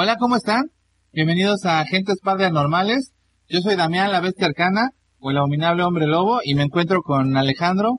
[0.00, 0.70] Hola, ¿cómo están?
[1.12, 3.10] Bienvenidos a Agentes Paranormales.
[3.48, 7.36] Yo soy Damián, la bestia arcana, o el abominable hombre lobo, y me encuentro con
[7.36, 7.98] Alejandro,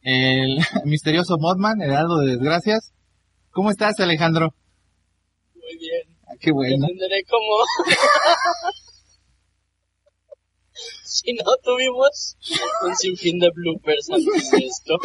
[0.00, 2.94] el misterioso Modman, el heraldo de desgracias.
[3.50, 4.54] ¿Cómo estás, Alejandro?
[5.54, 6.16] Muy bien.
[6.26, 6.86] Ah, qué bueno.
[6.88, 7.92] Entenderé cómo.
[11.04, 12.38] si no tuvimos
[12.86, 14.96] un sinfín de bloopers antes de esto.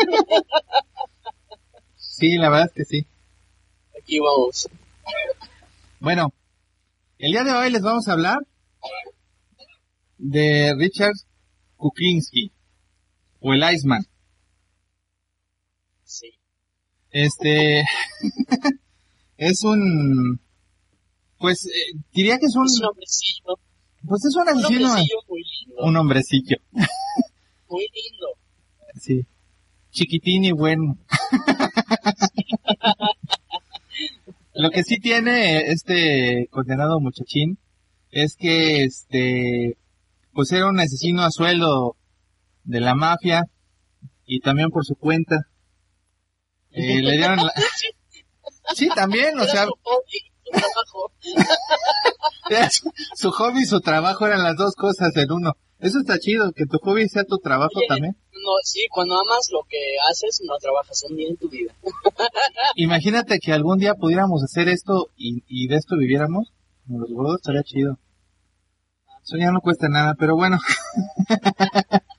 [1.97, 3.07] Sí, la verdad es que sí.
[4.01, 4.69] Aquí vamos.
[5.99, 6.33] Bueno,
[7.17, 8.37] el día de hoy les vamos a hablar
[10.17, 11.13] de Richard
[11.77, 12.51] Kuklinski,
[13.41, 14.05] o el Iceman.
[16.03, 16.31] Sí.
[17.11, 17.81] Este
[19.37, 20.39] es un,
[21.37, 23.59] pues eh, diría que es un, Es un hombrecillo.
[24.07, 25.83] pues es un Un asesino, hombrecillo muy lindo.
[25.83, 26.57] un hombrecillo,
[27.69, 28.27] Muy lindo.
[29.01, 29.25] sí,
[29.91, 30.97] chiquitín y bueno.
[34.59, 37.57] Lo que sí tiene este condenado muchachín
[38.11, 39.77] es que este
[40.33, 41.95] pues era un asesino a sueldo
[42.65, 43.43] de la mafia
[44.25, 45.37] y también por su cuenta.
[46.71, 47.53] Eh, le dieron la...
[48.75, 51.13] Sí, también, o sea, su hobby, su trabajo.
[52.49, 55.55] era su, su hobby y su trabajo eran las dos cosas en uno.
[55.79, 58.17] Eso está chido, que tu hobby sea tu trabajo Oye, también.
[58.33, 59.77] No, sí, cuando amas lo que
[60.09, 61.73] haces, no trabajas un día en tu vida.
[62.75, 66.51] Imagínate que algún día pudiéramos hacer esto y, y de esto viviéramos.
[66.85, 67.97] Como los gordos estaría chido.
[69.23, 70.57] Eso ya no cuesta nada, pero bueno.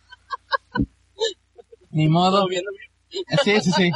[1.91, 2.47] Ni modo.
[3.45, 3.91] Sí, sí, sí.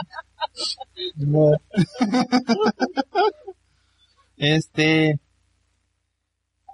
[1.17, 1.57] Ni modo.
[4.37, 5.21] Este.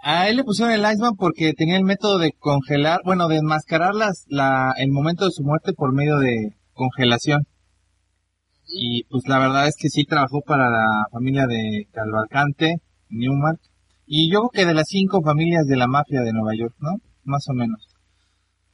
[0.03, 3.95] A él le pusieron el Iceman porque tenía el método de congelar, bueno, de enmascarar
[3.95, 7.47] las, la, el momento de su muerte por medio de congelación.
[8.73, 12.77] Y pues la verdad es que sí trabajó para la familia de Calvacante,
[13.09, 13.61] Newmark.
[14.07, 16.93] Y yo creo que de las cinco familias de la mafia de Nueva York, ¿no?
[17.25, 17.87] Más o menos.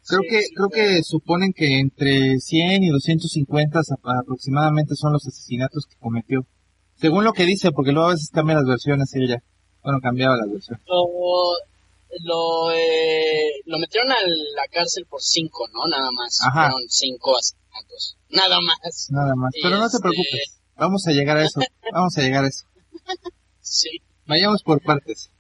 [0.07, 5.13] Creo Sí, que, sí, creo que suponen que entre 100 y 250 ap- aproximadamente son
[5.13, 6.47] los asesinatos que cometió.
[6.95, 9.39] Según lo que dice, porque luego a veces cambia las versiones ella.
[9.87, 10.83] Bueno, cambiaba las versiones.
[10.89, 11.07] Lo,
[12.25, 15.87] lo, eh, lo metieron a la cárcel por cinco, ¿no?
[15.87, 16.41] Nada más.
[16.43, 16.71] Ajá.
[16.71, 18.17] Fueron cinco asesinatos.
[18.31, 19.07] Nada más.
[19.11, 19.53] Nada más.
[19.63, 20.61] Pero no te Este- preocupes.
[20.77, 21.61] Vamos a llegar a eso.
[21.93, 22.67] Vamos a llegar a eso.
[23.61, 24.01] Sí.
[24.27, 25.31] Vayamos por partes.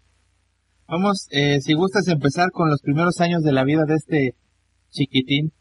[0.87, 4.37] Vamos, eh, si gustas empezar con los primeros años de la vida de este
[4.91, 5.53] chiquitín.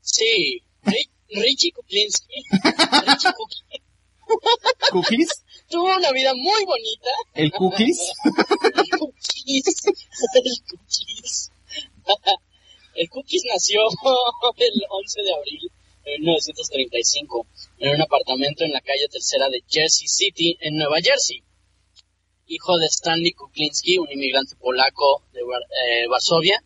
[0.00, 0.62] Sí.
[0.82, 2.42] Ri- Richie Kuklinski.
[3.06, 5.44] Richie Kuk- ¿Cookies?
[5.70, 7.10] Tuvo una vida muy bonita.
[7.34, 8.12] ¿El cookies?
[8.74, 9.84] El Cookies.
[10.34, 11.50] El Cookies.
[12.94, 15.70] El Cookies nació el 11 de abril
[16.04, 17.46] de 1935
[17.78, 21.42] en un apartamento en la calle tercera de Jersey City, en Nueva Jersey.
[22.46, 26.60] Hijo de Stanley Kuklinski, un inmigrante polaco de eh, Varsovia,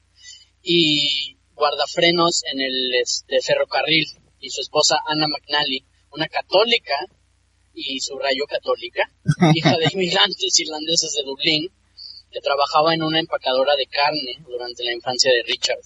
[0.62, 4.06] y guardafrenos en el este, ferrocarril,
[4.40, 6.94] y su esposa Anna McNally, una católica,
[7.74, 9.10] y subrayo católica,
[9.54, 11.72] hija de inmigrantes irlandeses de Dublín,
[12.30, 15.80] que trabajaba en una empacadora de carne durante la infancia de Richard.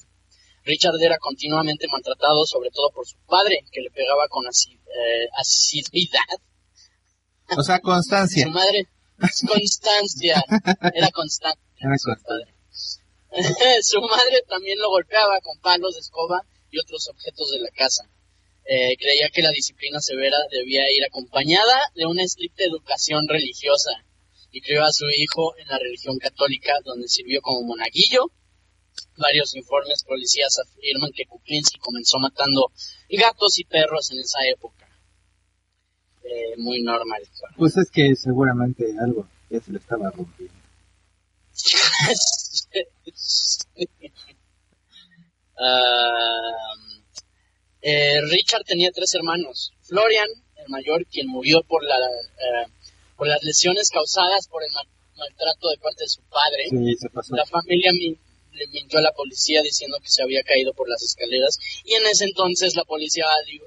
[0.65, 6.39] Richard era continuamente maltratado, sobre todo por su padre, que le pegaba con eh, asiduidad.
[7.57, 8.45] O sea, constancia.
[8.45, 8.87] Su madre,
[9.19, 10.45] Constancia,
[10.95, 11.61] era constante.
[11.81, 12.55] Era su padre.
[13.83, 18.09] su madre también lo golpeaba con palos de escoba y otros objetos de la casa.
[18.71, 23.93] Eh, creía que la disciplina severa debía ir acompañada de una estricta educación religiosa
[24.53, 28.31] y crió a su hijo en la religión católica donde sirvió como monaguillo.
[29.17, 32.71] Varios informes policías afirman que Kuklinski comenzó matando
[33.09, 34.87] gatos y perros en esa época.
[36.25, 37.23] Eh, muy normal.
[37.57, 40.55] Pues es que seguramente algo ya se le estaba rompiendo.
[45.61, 46.53] Ah,
[47.89, 49.73] eh, Richard tenía tres hermanos.
[49.83, 52.67] Florian, el mayor, quien murió por, la, eh,
[53.17, 54.71] por las lesiones causadas por el
[55.17, 56.65] maltrato de parte de su padre.
[56.71, 56.97] Sí.
[57.31, 58.17] La familia mi-
[58.53, 62.07] le mintió a la policía diciendo que se había caído por las escaleras y en
[62.07, 63.61] ese entonces la policía di-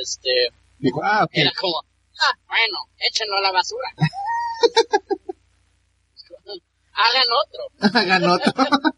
[0.00, 0.30] este,
[0.78, 1.30] Dijo, ah, ok.
[1.34, 3.88] era como, ah, bueno, échenlo a la basura.
[6.96, 7.62] Hagan otro.
[8.00, 8.52] Hagan otro.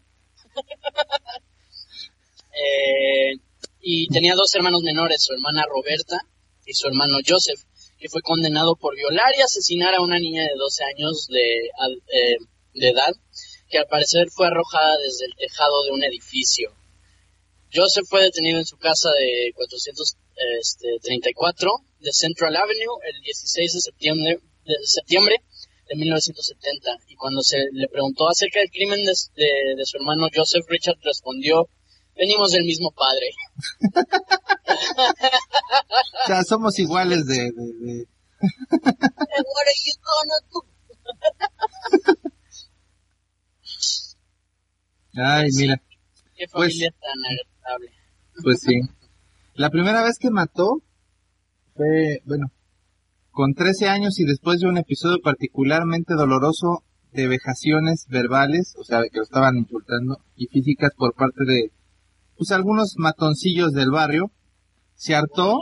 [2.59, 3.37] Eh,
[3.89, 6.19] y tenía dos hermanos menores, su hermana Roberta
[6.65, 7.61] y su hermano Joseph,
[7.97, 12.35] que fue condenado por violar y asesinar a una niña de 12 años de, eh,
[12.73, 13.13] de edad,
[13.69, 16.69] que al parecer fue arrojada desde el tejado de un edificio.
[17.73, 24.39] Joseph fue detenido en su casa de 434 de Central Avenue el 16 de septiembre
[24.65, 25.37] de, septiembre
[25.87, 30.65] de 1970 y cuando se le preguntó acerca del crimen de- de su hermano Joseph,
[30.67, 31.69] Richard respondió,
[32.17, 33.27] venimos del mismo padre.
[36.23, 37.35] O sea, somos iguales de...
[37.35, 38.07] de, de-
[38.39, 40.59] What are you gonna do?
[45.15, 45.81] Ay, mira,
[46.35, 47.91] Qué Pues- familia tan agradable.
[48.43, 48.79] pues sí.
[49.55, 50.83] La primera vez que mató
[51.75, 52.51] fue, bueno,
[53.31, 59.01] con 13 años y después de un episodio particularmente doloroso de vejaciones verbales, o sea,
[59.11, 61.71] que lo estaban insultando, y físicas por parte de,
[62.37, 64.31] pues, algunos matoncillos del barrio,
[64.95, 65.59] se hartó,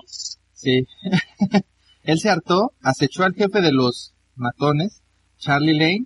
[0.53, 0.85] sí,
[2.03, 5.01] él se hartó, acechó al jefe de los matones,
[5.37, 6.05] Charlie Lane,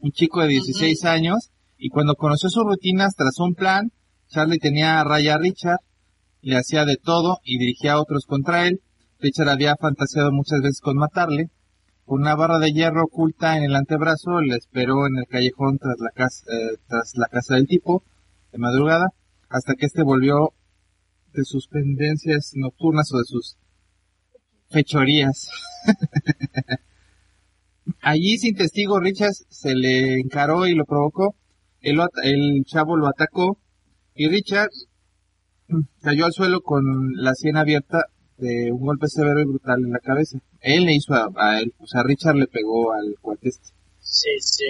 [0.00, 3.92] un chico de 16 años, y cuando conoció sus rutinas, trazó un plan,
[4.28, 5.78] Charlie tenía a raya a Richard,
[6.40, 8.80] le hacía de todo y dirigía a otros contra él.
[9.20, 11.50] Richard había fantaseado muchas veces con matarle.
[12.04, 15.96] Con una barra de hierro oculta en el antebrazo, le esperó en el callejón tras
[15.98, 18.02] la casa, eh, tras la casa del tipo,
[18.50, 19.08] de madrugada,
[19.48, 20.52] hasta que éste volvió
[21.32, 23.56] de sus pendencias nocturnas o de sus
[24.70, 25.48] fechorías.
[28.02, 31.34] Allí, sin testigo, Richard se le encaró y lo provocó.
[31.80, 33.58] El, el chavo lo atacó
[34.14, 34.70] y Richard
[36.00, 36.82] cayó al suelo con
[37.14, 38.04] la sien abierta
[38.36, 40.38] de un golpe severo y brutal en la cabeza.
[40.60, 43.68] Él le hizo a, a él, o sea, Richard le pegó al cuate este.
[44.00, 44.64] Sí, sí.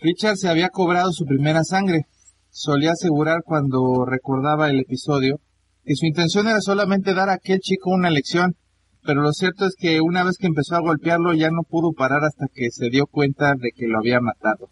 [0.00, 2.06] Richard se había cobrado su primera sangre.
[2.54, 5.40] Solía asegurar cuando recordaba el episodio
[5.84, 8.56] que su intención era solamente dar a aquel chico una lección,
[9.02, 12.22] pero lo cierto es que una vez que empezó a golpearlo ya no pudo parar
[12.24, 14.70] hasta que se dio cuenta de que lo había matado.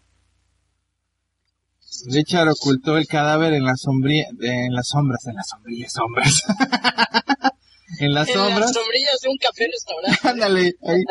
[2.11, 6.43] Richard ocultó el cadáver en la sombría, en las sombras, en las sombrillas sombras.
[7.99, 8.59] en las En sombras.
[8.59, 10.19] las sombrillas de un café restaurante.
[10.29, 11.03] Ándale, ahí.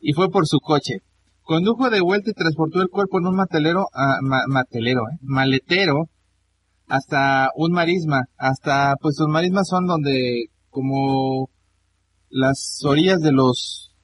[0.00, 1.02] Y fue por su coche.
[1.48, 6.10] Condujo de vuelta y transportó el cuerpo en un matelero, ah, ma- matelero, eh, maletero,
[6.88, 8.24] hasta un marisma.
[8.36, 11.48] Hasta, pues los marismas son donde, como
[12.28, 13.94] las orillas de los,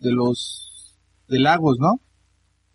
[0.00, 0.96] de los,
[1.28, 2.00] de lagos, ¿no?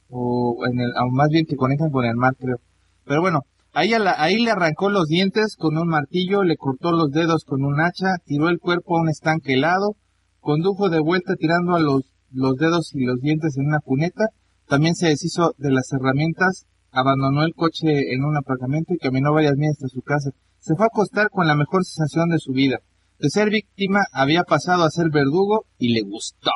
[0.07, 2.61] O en el, o más bien que conectan con el mar, creo.
[3.03, 3.41] Pero bueno,
[3.73, 7.65] ahí, la- ahí le arrancó los dientes con un martillo, le cortó los dedos con
[7.65, 9.97] un hacha, tiró el cuerpo a un estanque helado,
[10.39, 14.25] condujo de vuelta tirando a los, los dedos y los dientes en una cuneta,
[14.67, 19.55] también se deshizo de las herramientas, abandonó el coche en un apartamento y caminó varias
[19.55, 20.31] millas hasta su casa.
[20.59, 22.79] Se fue a acostar con la mejor sensación de su vida.
[23.19, 26.51] De ser víctima había pasado a ser verdugo y le gustó.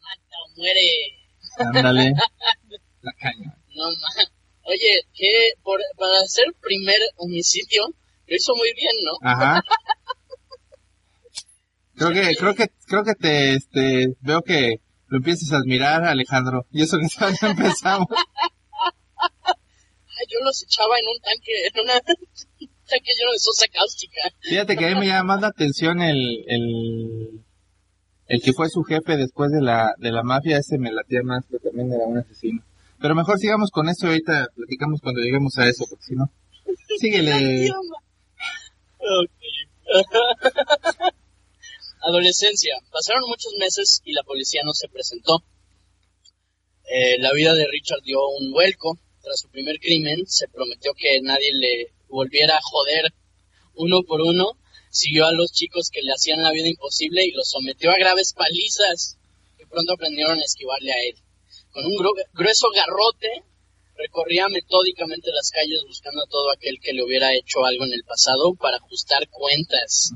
[0.00, 0.80] Mata o muere.
[1.58, 2.12] Ándale.
[3.02, 3.56] La caña.
[3.74, 3.84] No
[4.68, 7.86] Oye, que por, para hacer el primer homicidio,
[8.26, 9.12] lo hizo muy bien, ¿no?
[9.22, 9.62] Ajá.
[11.96, 16.66] Creo que, creo que, creo que te, este, veo que lo empiezas a admirar, Alejandro.
[16.70, 18.08] Y eso que todavía empezamos.
[19.44, 21.94] Ay, yo los echaba en un tanque, en una,
[22.60, 24.20] un tanque lleno de sosa cáustica.
[24.40, 27.44] Fíjate que a mí me llama más la atención el, el,
[28.26, 31.46] el que fue su jefe después de la, de la mafia, ese me latía más,
[31.46, 32.62] que también era un asesino.
[33.00, 36.30] Pero mejor sigamos con eso ahorita platicamos cuando lleguemos a eso, porque si no.
[36.98, 37.70] Síguele.
[42.06, 42.76] Adolescencia.
[42.92, 45.42] Pasaron muchos meses y la policía no se presentó.
[46.84, 48.96] Eh, la vida de Richard dio un vuelco.
[49.22, 53.12] Tras su primer crimen, se prometió que nadie le volviera a joder
[53.74, 54.52] uno por uno.
[54.88, 58.34] Siguió a los chicos que le hacían la vida imposible y los sometió a graves
[58.34, 59.18] palizas.
[59.58, 61.16] Que pronto aprendieron a esquivarle a él.
[61.72, 61.96] Con un
[62.34, 63.42] grueso garrote,
[63.96, 68.04] recorría metódicamente las calles buscando a todo aquel que le hubiera hecho algo en el
[68.04, 70.12] pasado para ajustar cuentas.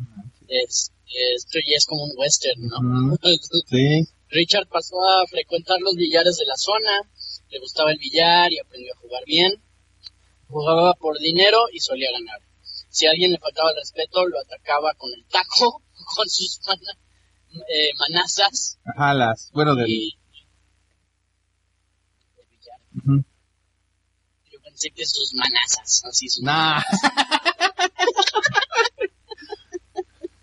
[1.11, 3.17] Esto ya es como un western, ¿no?
[3.69, 4.07] Sí.
[4.29, 7.03] Richard pasó a frecuentar los billares de la zona,
[7.51, 9.61] le gustaba el billar y aprendió a jugar bien.
[10.47, 12.41] Jugaba por dinero y solía ganar.
[12.89, 15.83] Si a alguien le faltaba el respeto, lo atacaba con el taco,
[16.17, 16.61] con sus
[17.69, 18.79] eh, manazas.
[18.85, 19.87] Ajá, las, bueno, del...
[19.87, 20.21] billar.
[24.53, 26.81] Yo pensé que sus manazas, así sus nah.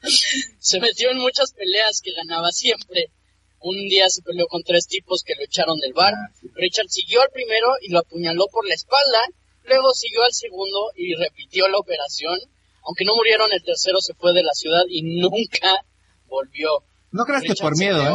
[0.59, 3.11] Se metió en muchas peleas que ganaba siempre
[3.59, 6.13] un día se peleó con tres tipos que lo echaron del bar.
[6.55, 9.27] Richard siguió al primero y lo apuñaló por la espalda.
[9.63, 12.39] Luego siguió al segundo y repitió la operación.
[12.83, 15.83] Aunque no murieron, el tercero se fue de la ciudad y nunca
[16.27, 16.69] volvió.
[17.11, 18.13] No creas que por miedo, ¿eh?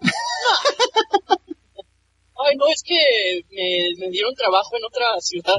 [2.36, 2.98] Ay, no, es que
[3.98, 5.54] me, dieron trabajo en otra ciudad.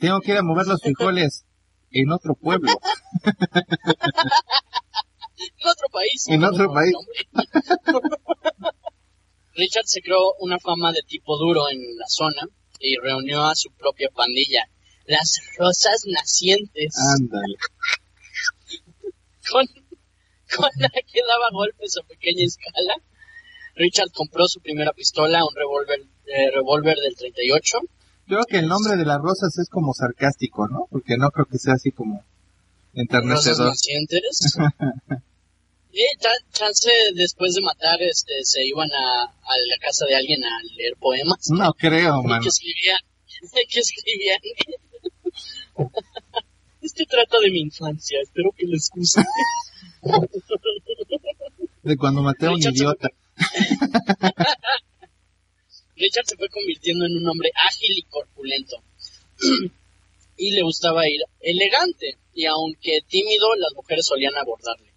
[0.00, 1.44] Tengo que ir a mover los frijoles
[1.90, 2.70] en otro pueblo.
[3.24, 3.32] en
[5.68, 6.28] otro país.
[6.28, 6.94] En otro país.
[9.54, 12.46] Richard se creó una fama de tipo duro en la zona
[12.78, 14.70] y reunió a su propia pandilla,
[15.06, 16.94] las Rosas Nacientes.
[17.18, 17.56] Ándale.
[19.50, 19.66] Con,
[20.78, 22.96] la que daba golpes a pequeña escala.
[23.74, 27.78] Richard compró su primera pistola, un revólver eh, revólver del 38.
[28.30, 30.86] Creo que el nombre de las rosas es como sarcástico, ¿no?
[30.88, 32.22] Porque no creo que sea así como
[32.94, 33.74] enternecedor.
[35.90, 36.04] Y
[36.52, 40.94] chance después de matar, este, se iban a, a la casa de alguien a leer
[41.00, 41.50] poemas.
[41.50, 42.40] No creo, man.
[42.44, 42.98] Que escribían,
[43.68, 44.40] que escribían.
[46.82, 49.22] Este trata de mi infancia, espero que les guste.
[51.82, 53.08] De cuando maté a un idiota.
[56.00, 58.76] Richard se fue convirtiendo en un hombre ágil y corpulento.
[60.36, 64.94] y le gustaba ir elegante, y aunque tímido, las mujeres solían abordarle.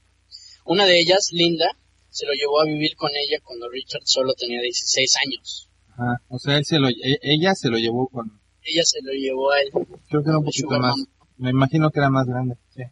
[0.65, 1.77] Una de ellas, Linda,
[2.09, 5.69] se lo llevó a vivir con ella cuando Richard solo tenía 16 años.
[5.97, 8.39] Ah, o sea, él se lo, e, ella se lo llevó con...
[8.63, 9.69] Ella se lo llevó a él.
[10.09, 10.95] Creo que era un poquito más.
[11.37, 12.83] Me imagino que era más grande, sí.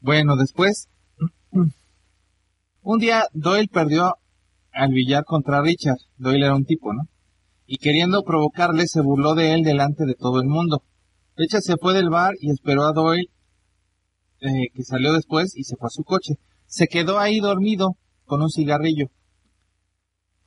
[0.00, 0.88] Bueno, después,
[2.82, 4.16] un día Doyle perdió
[4.72, 5.98] al billar contra Richard.
[6.16, 7.02] Doyle era un tipo, ¿no?
[7.66, 10.82] Y queriendo provocarle, se burló de él delante de todo el mundo.
[11.36, 13.30] Richard se fue del bar y esperó a Doyle
[14.40, 16.34] eh, que salió después y se fue a su coche.
[16.66, 19.06] Se quedó ahí dormido con un cigarrillo.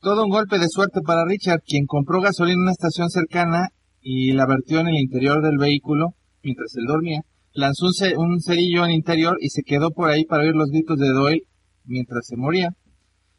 [0.02, 3.70] Todo un golpe de suerte para Richard, quien compró gasolina en una estación cercana
[4.02, 6.14] y la vertió en el interior del vehículo
[6.44, 7.22] mientras él dormía.
[7.54, 11.00] Lanzó un, cerillo en el interior y se quedó por ahí para oír los gritos
[11.00, 11.48] de Doyle
[11.86, 12.70] mientras se moría.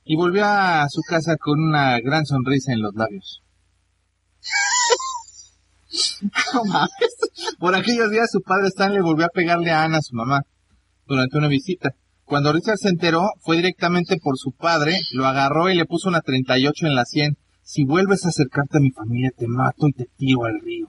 [0.08, 3.42] Y volvió a su casa con una gran sonrisa en los labios.
[7.58, 10.42] Por aquellos días su padre Stanley volvió a pegarle a Ana, su mamá,
[11.06, 11.90] durante una visita.
[12.24, 16.20] Cuando Richard se enteró, fue directamente por su padre, lo agarró y le puso una
[16.20, 17.36] 38 en la 100.
[17.62, 20.86] Si vuelves a acercarte a mi familia, te mato y te tiro al río.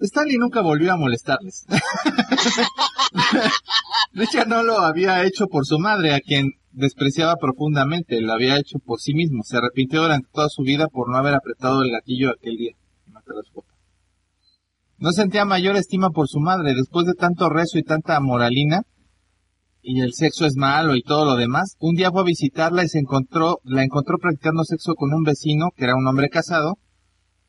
[0.00, 1.66] Stanley nunca volvió a molestarles.
[4.12, 8.78] Richard no lo había hecho por su madre, a quien despreciaba profundamente, lo había hecho
[8.78, 9.42] por sí mismo.
[9.42, 12.72] Se arrepintió durante toda su vida por no haber apretado el gatillo aquel día.
[14.98, 18.82] No sentía mayor estima por su madre después de tanto rezo y tanta moralina,
[19.80, 21.76] y el sexo es malo y todo lo demás.
[21.78, 25.68] Un día fue a visitarla y se encontró, la encontró practicando sexo con un vecino,
[25.76, 26.78] que era un hombre casado,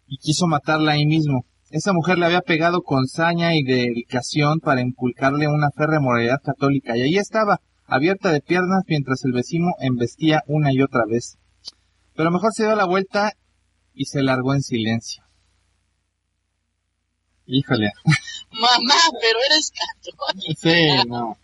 [0.05, 1.45] y quiso matarla ahí mismo.
[1.71, 6.97] Esa mujer le había pegado con saña y dedicación para inculcarle una férrea moralidad católica,
[6.97, 11.37] y ahí estaba, abierta de piernas mientras el vecino embestía una y otra vez.
[12.15, 13.33] Pero mejor se dio la vuelta
[13.93, 15.23] y se largó en silencio.
[17.45, 17.91] Híjole.
[18.51, 20.59] Mamá, pero eres católica.
[20.59, 21.37] Sí, no.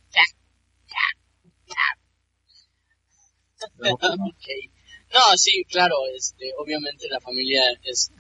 [3.80, 4.72] okay.
[5.14, 8.12] No, sí, claro, este, obviamente la familia es...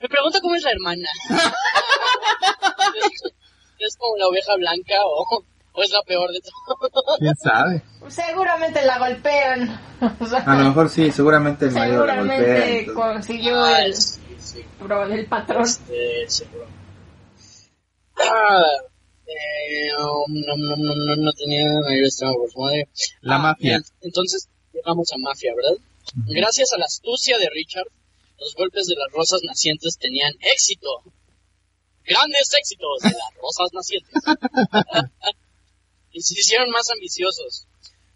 [0.00, 1.08] Me pregunto cómo es la hermana.
[3.78, 5.44] ¿Es, como la oveja blanca o,
[5.76, 7.18] o es la peor de todo?
[7.18, 7.82] ¿Quién sabe?
[8.08, 9.80] Seguramente la golpean.
[10.46, 12.38] a lo mejor sí, seguramente el mayor la golpea.
[12.38, 13.94] Seguramente consiguió el
[15.10, 15.64] el patrón.
[15.64, 16.66] Este, seguro.
[18.16, 18.62] Ah,
[19.26, 22.88] eh, no, no, no, no, tenía mayor estima por su madre.
[23.20, 23.82] La ah, mafia.
[24.00, 25.78] Entonces, llegamos a mafia, ¿verdad?
[26.28, 27.88] Gracias a la astucia de Richard,
[28.38, 31.02] los golpes de las rosas nacientes tenían éxito.
[32.04, 34.22] Grandes éxitos de las rosas nacientes.
[36.16, 37.66] y se hicieron más ambiciosos.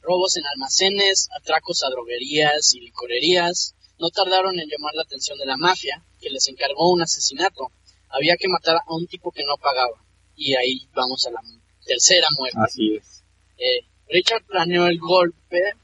[0.01, 3.75] robos en almacenes, atracos a droguerías y licorerías.
[3.99, 7.71] No tardaron en llamar la atención de la mafia, que les encargó un asesinato.
[8.09, 10.03] Había que matar a un tipo que no pagaba.
[10.35, 11.41] Y ahí vamos a la
[11.85, 12.59] tercera muerte.
[12.65, 13.23] Así es.
[13.59, 15.75] Eh, Richard planeó el golpe,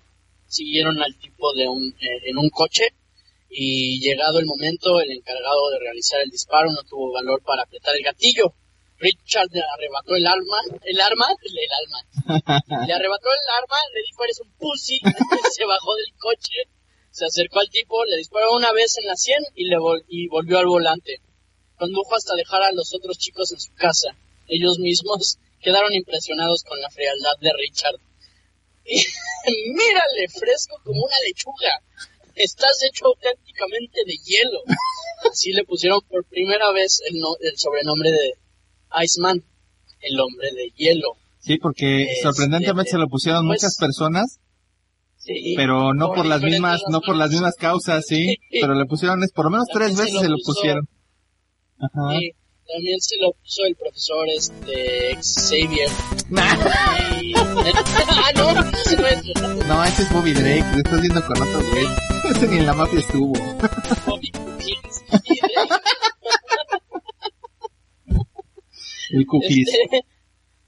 [0.49, 2.94] siguieron al tipo de un, eh, en un coche
[3.50, 7.94] y llegado el momento el encargado de realizar el disparo no tuvo valor para apretar
[7.94, 8.54] el gatillo.
[8.99, 14.25] Richard le arrebató el arma, el arma, el alma, le arrebató el arma, le dijo
[14.25, 14.99] eres un pussy,
[15.55, 16.69] se bajó del coche,
[17.11, 20.29] se acercó al tipo, le disparó una vez en la sien y le vol- y
[20.29, 21.21] volvió al volante.
[21.76, 24.17] Condujo hasta dejar a los otros chicos en su casa.
[24.49, 27.97] Ellos mismos quedaron impresionados con la frialdad de Richard.
[28.87, 31.81] Mírale, fresco como una lechuga.
[32.35, 34.61] Estás hecho auténticamente de hielo.
[35.31, 38.33] Así le pusieron por primera vez el, no- el sobrenombre de
[39.02, 39.43] Iceman,
[40.00, 41.09] el hombre de hielo.
[41.38, 44.38] Sí, porque Este, sorprendentemente se lo pusieron pues, muchas personas,
[45.19, 48.85] Sí, pero no por las diferentes mismas, no por las mismas causas, sí, pero le
[48.87, 50.88] pusieron, es por lo menos tres También se veces se lo lo puso- pusieron.
[51.78, 52.19] Ajá.
[52.19, 52.31] Sí,
[52.73, 55.88] también se lo puso el profesor este Xavier.
[57.23, 59.64] Y- ah, no, ese no.
[59.66, 61.87] No, ese es Bobby Drake, lo estás viendo con otro güey.
[62.31, 63.33] Ese ni en la mafia estuvo.
[64.07, 65.02] Bobby Cookies.
[65.25, 65.66] Y de-
[69.69, 70.05] Este,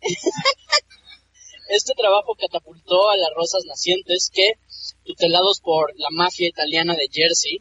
[1.71, 4.53] este trabajo catapultó a las rosas nacientes que,
[5.05, 7.61] tutelados por la mafia italiana de Jersey,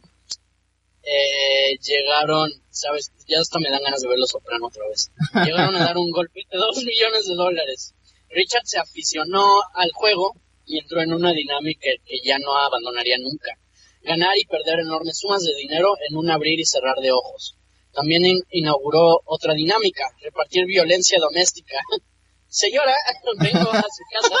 [1.02, 5.10] eh, llegaron, sabes, ya hasta me dan ganas de ver Los otra vez.
[5.44, 7.94] Llegaron a dar un golpe de dos millones de dólares.
[8.30, 10.34] Richard se aficionó al juego
[10.66, 13.58] y entró en una dinámica que ya no abandonaría nunca.
[14.02, 17.57] Ganar y perder enormes sumas de dinero en un abrir y cerrar de ojos.
[17.98, 21.76] También in- inauguró otra dinámica, repartir violencia doméstica.
[22.46, 22.94] Señora,
[23.40, 24.36] vengo a su casa.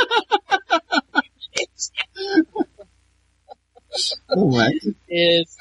[4.36, 4.94] Manches.
[5.08, 5.56] Es-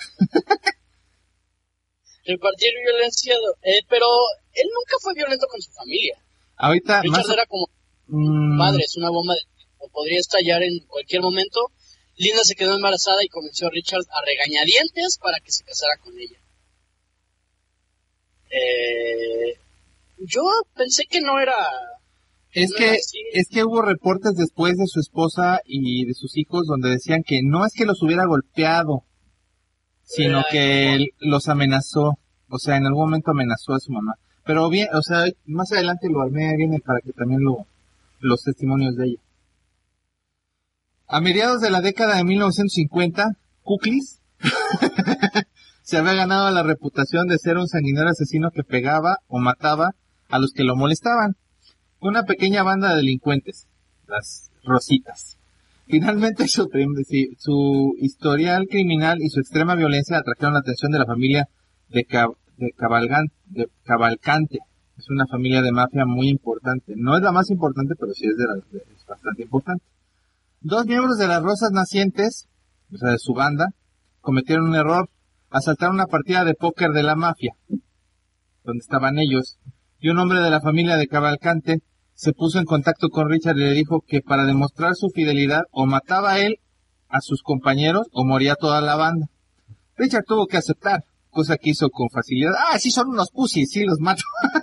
[2.26, 4.06] repartir violencia, eh, pero
[4.54, 6.22] él nunca fue violento con su familia.
[6.58, 7.68] Ahorita, Richard más, era como
[8.08, 9.42] mm, padre, es una bomba de
[9.80, 11.72] o podría estallar en cualquier momento.
[12.16, 16.14] Linda se quedó embarazada y convenció a Richard a regañadientes para que se casara con
[16.20, 16.40] ella.
[18.50, 19.60] Eh,
[20.20, 20.42] yo
[20.76, 21.54] pensé que no era
[22.52, 22.98] es no que, era
[23.34, 27.42] es que hubo reportes después de su esposa y de sus hijos donde decían que
[27.44, 29.04] no es que los hubiera golpeado,
[30.04, 32.18] sino Era que él los amenazó.
[32.50, 34.16] O sea, en algún momento amenazó a su mamá.
[34.46, 37.68] Pero bien, o sea, más adelante lo armé bien para que también lo,
[38.22, 39.22] los testimonios de ella.
[41.08, 44.20] A mediados de la década de 1950, Kuklis
[45.88, 49.92] se había ganado la reputación de ser un sanguinario asesino que pegaba o mataba
[50.28, 51.36] a los que lo molestaban.
[52.02, 53.68] Una pequeña banda de delincuentes,
[54.06, 55.38] las Rositas.
[55.88, 56.68] Finalmente su,
[57.40, 61.48] su historial criminal y su extrema violencia atrajeron la atención de la familia
[61.88, 62.06] de,
[62.58, 64.60] de, Cabalgan- de Cavalcante.
[64.98, 66.96] Es una familia de mafia muy importante.
[66.98, 69.86] No es la más importante, pero sí es, de- es bastante importante.
[70.60, 72.50] Dos miembros de las Rosas Nacientes,
[72.94, 73.68] o sea, de su banda,
[74.20, 75.08] cometieron un error.
[75.50, 77.54] Asaltaron una partida de póker de la mafia,
[78.64, 79.58] donde estaban ellos,
[80.00, 81.80] y un hombre de la familia de Cavalcante
[82.14, 85.86] se puso en contacto con Richard y le dijo que para demostrar su fidelidad o
[85.86, 86.60] mataba a él,
[87.10, 89.28] a sus compañeros, o moría toda la banda.
[89.96, 92.54] Richard tuvo que aceptar, cosa que hizo con facilidad.
[92.58, 94.24] Ah, sí son unos pussies, sí los mato.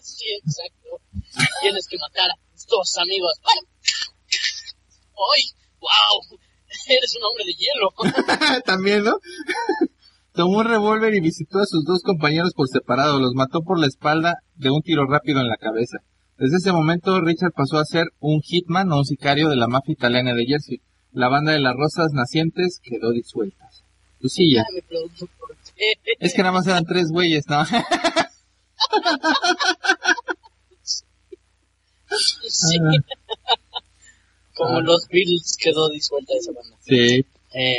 [0.00, 1.00] Sí, exacto.
[1.60, 3.32] Tienes que matar a tus dos amigos.
[5.34, 5.42] ¡Ay!
[5.80, 6.38] ¡Wow!
[6.96, 8.62] Eres un hombre de hielo.
[8.64, 9.14] También, ¿no?
[10.32, 13.18] Tomó un revólver y visitó a sus dos compañeros por separado.
[13.18, 15.98] Los mató por la espalda de un tiro rápido en la cabeza.
[16.38, 19.92] Desde ese momento, Richard pasó a ser un hitman o un sicario de la mafia
[19.92, 20.80] italiana de Jersey.
[21.12, 23.68] La banda de las rosas nacientes quedó disuelta.
[25.76, 25.94] Qué.
[26.20, 27.64] Es que nada más eran tres güeyes, ¿no?
[32.48, 32.78] Sí.
[32.80, 32.90] Ah.
[34.58, 36.76] Como los Beatles quedó disuelta esa banda.
[36.80, 37.78] sí, Eh,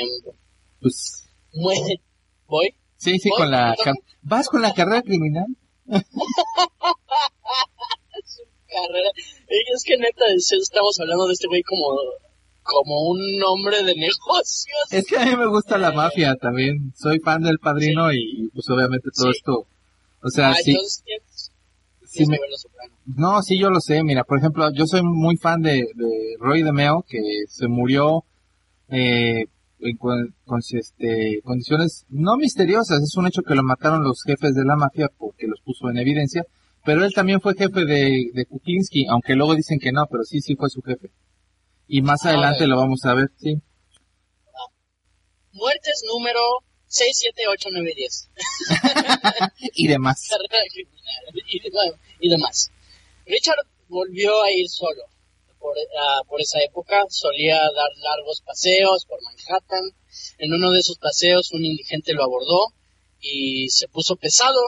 [0.82, 2.02] pues muere.
[2.48, 2.74] ¿Voy?
[2.98, 3.38] sí, sí, ¿Voy?
[3.38, 3.76] con la...
[4.22, 5.46] ¿Vas con la carrera criminal?
[8.68, 9.10] Carrera.
[9.50, 11.88] Y es que neta, es- estamos hablando de este güey como,
[12.64, 14.78] como un hombre de negocios.
[14.92, 16.94] Es que a mí me gusta la mafia también.
[16.96, 19.38] Soy fan del padrino y pues obviamente todo Sí.
[19.38, 19.66] esto...
[20.22, 21.04] O sea, ah, sí, entonces
[22.28, 22.38] me.
[23.06, 24.04] No, sí, yo lo sé.
[24.04, 28.24] Mira, por ejemplo, yo soy muy fan de, de Roy DeMeo, que se murió
[28.90, 29.46] eh,
[29.80, 33.02] en con, con, este, condiciones no misteriosas.
[33.02, 35.98] Es un hecho que lo mataron los jefes de la mafia porque los puso en
[35.98, 36.44] evidencia.
[36.86, 40.42] Pero él también fue jefe de, de Kuklinski, aunque luego dicen que no, pero sí,
[40.42, 41.12] sí fue su jefe.
[41.88, 43.62] Y más adelante Ah, lo vamos a ver, sí.
[45.52, 46.40] Muertes número
[46.90, 48.30] 6, 7, 8, 9, 10.
[49.74, 50.28] Y demás.
[50.30, 51.72] Carrera criminal y, de-
[52.20, 52.72] y demás.
[53.26, 55.04] Richard volvió a ir solo.
[55.60, 59.84] Por, ah, por esa época solía dar largos paseos por Manhattan.
[60.40, 62.74] En uno de esos paseos un indigente lo abordó
[63.20, 64.60] y se puso pesado.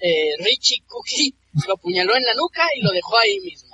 [0.00, 1.34] Eh, Richie Cookie
[1.66, 3.68] lo apuñaló en la nuca y lo dejó ahí mismo.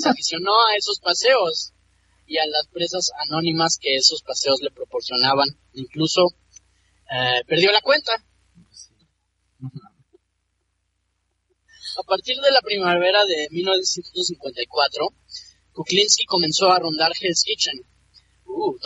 [0.00, 1.72] Se aficionó a esos paseos
[2.26, 5.48] y a las presas anónimas que esos paseos le proporcionaban.
[5.74, 6.28] Incluso
[7.14, 8.12] eh, perdió la cuenta.
[11.98, 15.08] A partir de la primavera de 1954,
[15.72, 17.82] Kuklinski comenzó a rondar Hell's Kitchen
[18.46, 18.76] uh,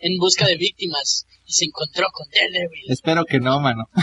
[0.00, 2.90] en busca de víctimas y se encontró con Daredevil.
[2.90, 3.88] Espero que no, mano.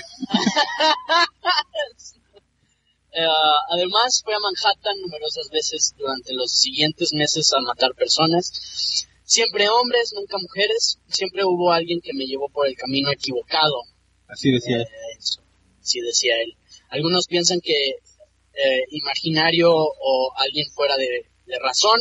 [3.17, 3.26] Eh,
[3.71, 9.08] además, fue a Manhattan numerosas veces durante los siguientes meses a matar personas.
[9.26, 11.00] Siempre hombres, nunca mujeres.
[11.08, 13.82] Siempre hubo alguien que me llevó por el camino equivocado.
[14.28, 14.78] Así decía.
[14.78, 14.84] él.
[14.84, 15.42] Eh, eso,
[15.82, 16.56] sí decía él.
[16.90, 22.00] Algunos piensan que eh, imaginario o alguien fuera de, de razón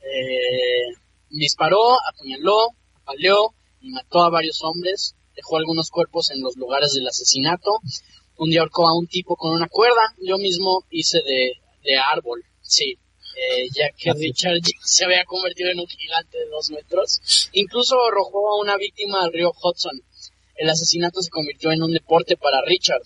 [0.00, 0.96] eh,
[1.30, 5.16] disparó, apuñaló, apaleó y mató a varios hombres.
[5.34, 7.80] Dejó algunos cuerpos en los lugares del asesinato.
[8.36, 10.14] Un día ahorcó a un tipo con una cuerda.
[10.18, 12.98] Yo mismo hice de, de árbol, sí.
[13.36, 14.12] Eh, ya que.
[14.12, 17.20] Richard se había convertido en un gigante de dos metros.
[17.52, 20.00] Incluso arrojó a una víctima al río Hudson.
[20.56, 23.02] El asesinato se convirtió en un deporte para Richard.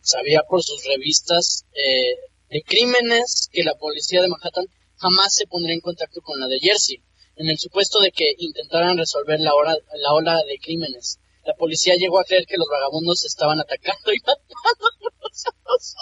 [0.00, 2.16] Sabía por sus revistas eh,
[2.50, 4.66] de crímenes que la policía de Manhattan
[4.96, 7.02] jamás se pondría en contacto con la de Jersey,
[7.36, 11.18] en el supuesto de que intentaran resolver la, hora- la ola de crímenes.
[11.44, 15.94] La policía llegó a creer que los vagabundos estaban atacando y matándonos a nosotros.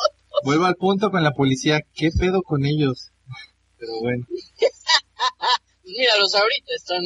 [0.45, 1.81] Vuelvo al punto con la policía.
[1.95, 3.09] ¿Qué pedo con ellos?
[3.81, 4.27] Pero bueno.
[5.83, 7.03] Pues míralos ahorita, están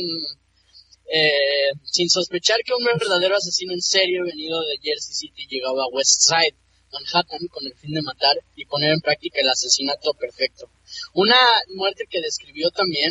[1.11, 5.89] eh, sin sospechar que un verdadero asesino en serio venido de Jersey City llegaba a
[5.89, 6.57] West Side,
[6.93, 10.71] Manhattan, con el fin de matar y poner en práctica el asesinato perfecto.
[11.15, 11.39] Una
[11.75, 13.11] muerte que describió también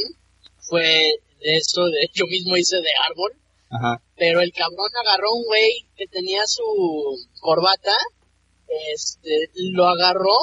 [0.59, 3.33] fue de eso, de yo mismo hice de árbol,
[3.69, 4.01] Ajá.
[4.15, 6.63] pero el cabrón agarró a un güey que tenía su
[7.39, 7.95] corbata,
[8.93, 10.37] este, lo agarró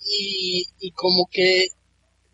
[0.00, 1.68] y, y como que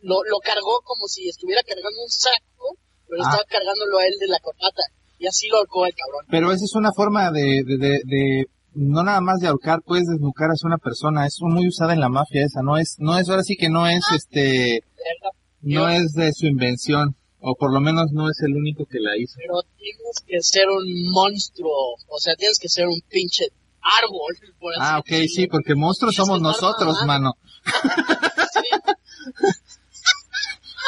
[0.04, 2.76] lo, lo cargó como si estuviera cargando un saco,
[3.08, 3.28] pero Ah.
[3.30, 4.82] estaba cargándolo a él de la corbata.
[5.18, 6.26] Y así lo ahorcó el cabrón.
[6.30, 10.06] Pero esa es una forma de, de, de, de- no nada más de ahorcar, puedes
[10.08, 11.26] desnucar a una persona.
[11.26, 12.60] Es muy usada en la mafia esa.
[12.62, 15.38] No es, no es, ahora sí que no es este, ¿verdad?
[15.62, 17.16] no es de su invención.
[17.46, 19.34] O por lo menos no es el único que la hizo.
[19.36, 23.48] Pero tienes que ser un monstruo, o sea, tienes que ser un pinche
[23.80, 24.34] árbol.
[24.58, 25.28] Por así Ah, ok, decirlo.
[25.34, 27.34] sí, porque monstruos somos nosotros, mano.
[28.54, 28.70] Sí,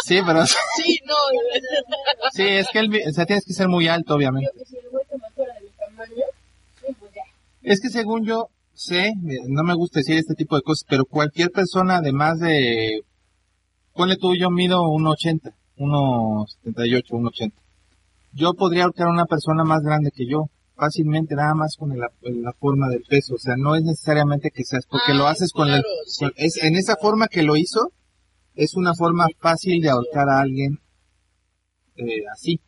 [0.06, 1.14] Sí, pero sí, no.
[2.32, 4.50] sí, es que el, o sea, tienes que ser muy alto, obviamente.
[4.54, 4.72] Pues.
[7.62, 9.12] Es que según yo sé,
[9.48, 13.00] no me gusta decir este tipo de cosas, pero cualquier persona de más de,
[13.94, 17.52] ponle tú, yo mido 1,80, 1,78, 1,80.
[18.32, 20.44] Yo podría ahorcar a una persona más grande que yo,
[20.76, 22.00] fácilmente, nada más con el-
[22.42, 23.34] la forma del peso.
[23.34, 26.24] O sea, no es necesariamente que seas, porque lo Ah, haces con el, claro, sí.
[26.26, 27.90] con- es, en esa forma que lo hizo,
[28.56, 30.80] es una forma fácil de ahorcar a alguien
[31.96, 32.60] eh, así.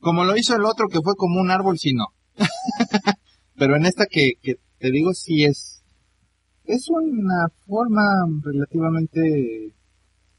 [0.00, 2.06] Como lo hizo el otro que fue como un árbol, sí no.
[3.58, 5.82] Pero en esta que, que te digo sí es,
[6.64, 8.02] es una forma
[8.42, 9.72] relativamente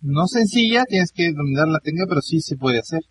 [0.02, 3.02] no sencilla, tienes que dominar la técnica, pero sí se puede hacer.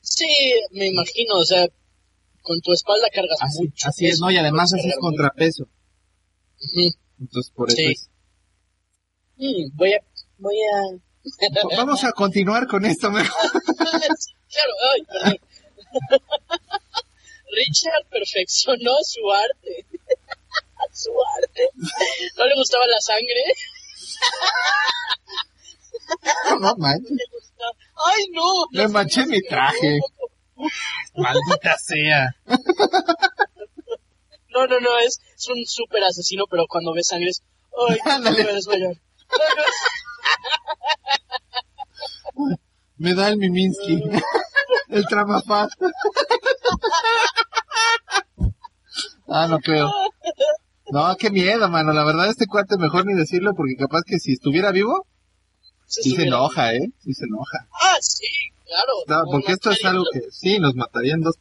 [0.00, 0.26] Sí,
[0.72, 1.66] me imagino, o sea,
[2.42, 3.88] con tu espalda cargas Así, mucho.
[3.88, 4.30] así es, ¿no?
[4.30, 5.64] Y además haces contrapeso.
[5.64, 6.90] Ujú.
[7.20, 7.84] Entonces por eso Sí.
[7.92, 8.10] es.
[9.36, 9.98] Mm, voy a,
[10.38, 10.98] voy a,
[11.76, 13.50] Vamos a continuar con esto mejor.
[13.50, 15.38] claro, ay, perdón.
[17.50, 19.86] Richard perfeccionó su arte.
[20.92, 21.70] su arte.
[22.36, 23.42] ¿No le gustaba la sangre?
[26.60, 27.72] No manches, Le gustaba.
[28.06, 28.66] ¡Ay, no!
[28.72, 29.98] me manché mi traje.
[31.14, 32.36] Maldita sea.
[34.50, 37.42] No, no, no, es, es un súper asesino, pero cuando ve sangre es...
[37.88, 38.96] ¡Ay, me voy a desmayar!
[42.98, 44.02] Me da el Miminsky.
[44.88, 45.70] el Tramafat.
[49.28, 49.90] ah, no creo.
[50.90, 51.92] No, qué miedo, mano.
[51.92, 55.06] La verdad, este cuate mejor ni decirlo porque capaz que si estuviera vivo,
[55.86, 56.90] sí se enoja, ¿eh?
[56.98, 57.68] Sí se enoja.
[57.72, 58.26] Ah, sí,
[58.64, 58.92] claro.
[59.24, 61.34] No, porque esto es algo que sí nos matarían dos.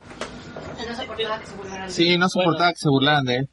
[0.00, 3.50] No soportaba que se burlaran de Sí, no soportaba que se burlaran de él.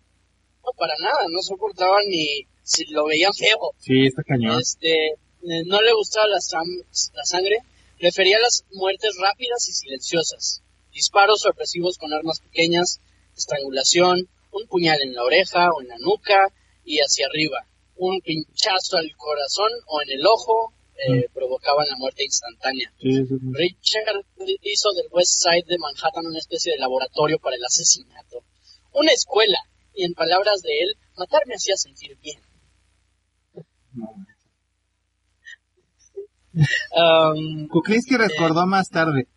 [0.63, 3.71] No, para nada, no soportaban ni si lo veían feo.
[3.77, 4.59] Sí, está cañón.
[4.59, 7.57] Este, eh, no le gustaba la, sangre,
[7.99, 10.63] prefería las muertes rápidas y silenciosas.
[10.91, 12.99] Disparos sorpresivos con armas pequeñas,
[13.37, 16.51] estrangulación, un puñal en la oreja o en la nuca
[16.83, 17.67] y hacia arriba.
[17.97, 22.91] Un pinchazo al corazón o en el ojo eh, provocaban la muerte instantánea.
[22.99, 24.25] Richard
[24.63, 28.43] hizo del West Side de Manhattan una especie de laboratorio para el asesinato.
[28.93, 29.59] Una escuela.
[29.93, 32.39] Y en palabras de él, matar me hacía sentir bien.
[36.55, 39.27] Um, Kuklinski recordó más tarde.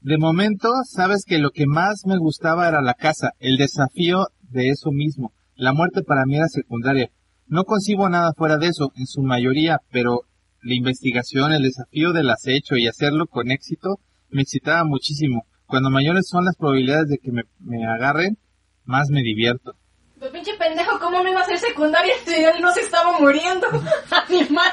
[0.00, 4.70] De momento, sabes que lo que más me gustaba era la casa, el desafío de
[4.70, 5.32] eso mismo.
[5.54, 7.10] La muerte para mí era secundaria.
[7.46, 10.22] No concibo nada fuera de eso, en su mayoría, pero
[10.62, 14.00] la investigación, el desafío del acecho y hacerlo con éxito
[14.30, 15.44] me excitaba muchísimo.
[15.66, 18.38] Cuando mayores son las probabilidades de que me, me agarren,
[18.84, 19.74] más me divierto.
[20.20, 23.66] Pues pinche pendejo, ¿cómo no iba a ser secundaria si él no se estaba muriendo?
[24.28, 24.70] Animal.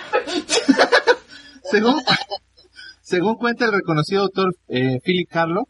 [1.71, 2.01] Según,
[3.01, 5.69] según cuenta el reconocido doctor eh, Philip Carlo,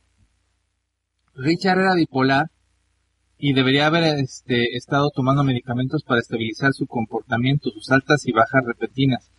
[1.35, 2.47] Richard era bipolar
[3.37, 8.63] y debería haber este, estado tomando medicamentos para estabilizar su comportamiento, sus altas y bajas
[8.65, 9.29] repentinas.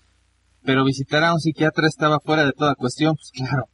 [0.62, 3.64] Pero visitar a un psiquiatra estaba fuera de toda cuestión, pues claro.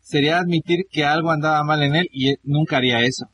[0.00, 3.26] Sería admitir que algo andaba mal en él y nunca haría eso.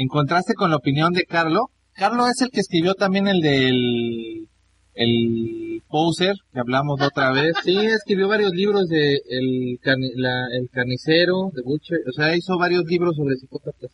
[0.00, 4.46] En contraste con la opinión de Carlo, Carlo es el que escribió también el del
[4.94, 7.56] el Poser, que hablamos la otra vez.
[7.64, 12.56] Sí, escribió varios libros de el, carni- la- el carnicero, de Butcher, o sea, hizo
[12.58, 13.90] varios libros sobre psicópatas.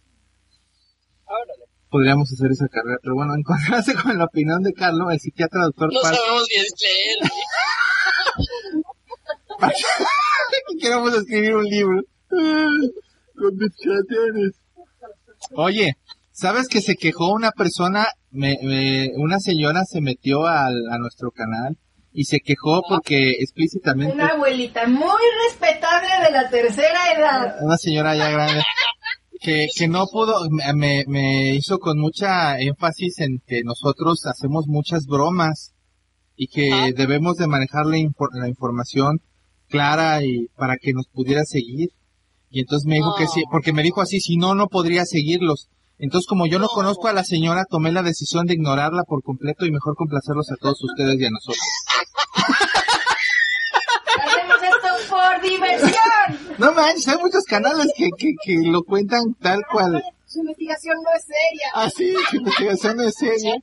[1.89, 5.63] Podríamos hacer esa carrera, pero bueno, en contraste con la opinión de Carlo, el psiquiatra
[5.65, 7.19] doctor No Park, sabemos bien leer.
[10.69, 12.03] que queremos escribir un libro.
[12.29, 14.53] Con distracciones.
[15.53, 15.95] Oye,
[16.33, 21.31] ¿sabes que se quejó una persona, me- me- una señora se metió al- a nuestro
[21.31, 21.77] canal
[22.13, 27.57] y se quejó porque explícitamente Una abuelita muy respetable de la tercera edad.
[27.63, 28.63] una señora ya grande
[29.41, 35.07] que, que no pudo, me, me hizo con mucha énfasis en que nosotros hacemos muchas
[35.07, 35.73] bromas
[36.37, 36.89] y que Ah.
[36.97, 39.21] debemos de manejar la, infor- la información
[39.69, 41.91] clara y para que nos pudiera seguir.
[42.55, 45.69] Y entonces me dijo que sí, porque me dijo así, si no, no podría seguirlos.
[45.99, 49.67] Entonces, como yo no conozco a la señora, tomé la decisión de ignorarla por completo
[49.67, 51.59] y mejor complacerlos a todos ustedes y a nosotros.
[54.23, 56.57] Hacemos esto por diversión.
[56.59, 60.01] No manches, hay muchos canales que, que, que lo cuentan tal cual.
[60.25, 61.71] Su investigación no es seria.
[61.75, 63.57] Así, su investigación es seria.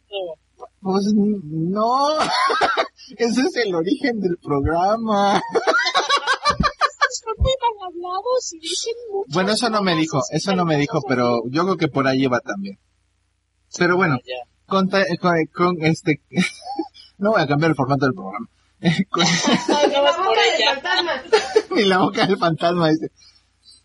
[0.82, 2.20] Pues no,
[3.18, 5.42] ese es el origen del programa.
[7.36, 10.78] Son muy mal hablados y dicen muchas Bueno, eso no me dijo, eso no me
[10.78, 12.78] dijo, pero yo creo que por ahí va también.
[13.78, 14.36] Pero bueno, Ya.
[14.68, 16.22] con, ta- con, con este,
[17.18, 18.48] no voy a cambiar el formato del programa.
[19.10, 19.24] Con-
[19.92, 21.12] no la boca del fantasma.
[21.76, 23.08] Ni la boca del fantasma dice.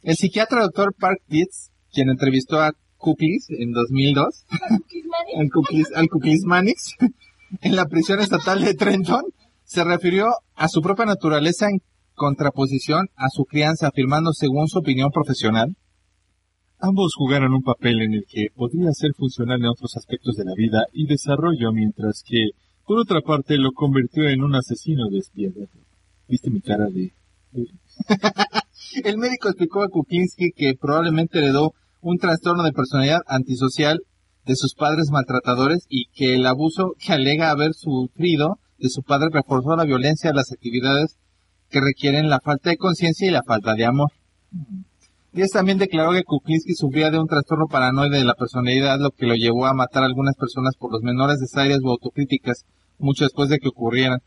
[0.02, 4.46] El psiquiatra doctor Park Dietz, quien entrevistó a Kuklis en 2002,
[5.38, 6.94] al Kuklis, al Kuklis Manix,
[7.60, 9.22] en la prisión estatal de Trenton,
[9.64, 11.82] se refirió a su propia naturaleza en
[12.16, 15.76] contraposición a su crianza, afirmando según su opinión profesional.
[16.78, 20.54] Ambos jugaron un papel en el que podría ser funcional en otros aspectos de la
[20.56, 22.50] vida y desarrollo, mientras que,
[22.84, 25.68] por otra parte, lo convirtió en un asesino despiadado.
[26.28, 27.12] ¿Viste mi cara de...
[29.04, 34.00] El médico explicó a Kuklinski que probablemente heredó un trastorno de personalidad antisocial
[34.44, 39.28] de sus padres maltratadores y que el abuso que alega haber sufrido de su padre
[39.32, 41.16] reforzó la violencia de las actividades
[41.70, 44.10] que requieren la falta de conciencia y la falta de amor.
[45.32, 49.26] Díaz también declaró que Kuklinski sufría de un trastorno paranoide de la personalidad, lo que
[49.26, 52.64] lo llevó a matar a algunas personas por los menores desaires o autocríticas,
[52.98, 54.20] mucho después de que ocurrieran.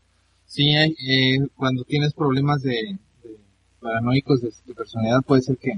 [0.44, 3.38] Sí, eh, cuando tienes problemas de, de
[3.80, 5.72] paranoicos de, de personalidad, puede ser que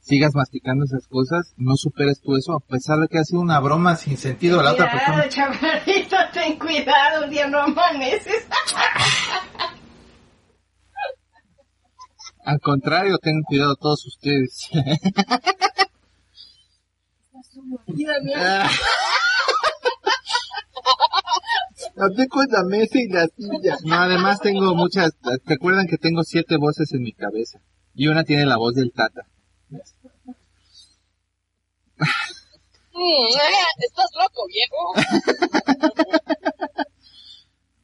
[0.00, 3.60] sigas masticando esas cosas, no superes tú eso, a pesar de que ha sido una
[3.60, 5.24] broma sin sentido a la otra persona.
[6.32, 8.46] Ten cuidado, un día no amaneces.
[12.48, 14.70] Al contrario, tengan cuidado todos ustedes.
[21.98, 23.76] Aplico la mesa y la silla.
[23.84, 25.10] No, además tengo muchas.
[25.44, 27.60] Recuerdan que tengo siete voces en mi cabeza.
[27.94, 29.26] Y una tiene la voz del Tata.
[29.68, 29.76] Mm,
[32.94, 34.94] eh, ¿Estás loco, viejo?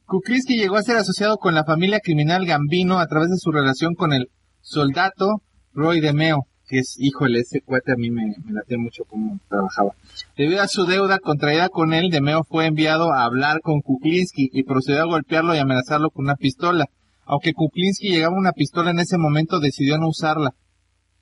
[0.07, 3.93] Kuklinski llegó a ser asociado con la familia criminal Gambino a través de su relación
[3.93, 4.31] con el
[4.65, 5.41] soldado
[5.73, 9.91] Roy DeMeo, que es, híjole, ese cuate a mí me, me late mucho cómo trabajaba.
[10.35, 14.63] Debido a su deuda contraída con él, Demeo fue enviado a hablar con Kuklinski y
[14.63, 16.87] procedió a golpearlo y amenazarlo con una pistola.
[17.25, 20.51] Aunque Kuklinski llegaba una pistola en ese momento, decidió no usarla.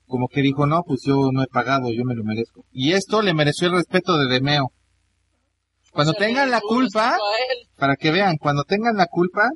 [0.06, 2.64] Como que dijo, no, pues yo no he pagado, yo me lo merezco.
[2.72, 4.72] Y esto le mereció el respeto de Demeo.
[5.92, 7.16] Cuando tengan la culpa,
[7.76, 9.48] para que vean, cuando tengan la culpa,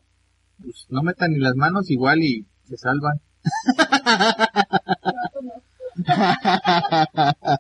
[0.63, 3.21] pues no metan ni las manos igual y se salvan.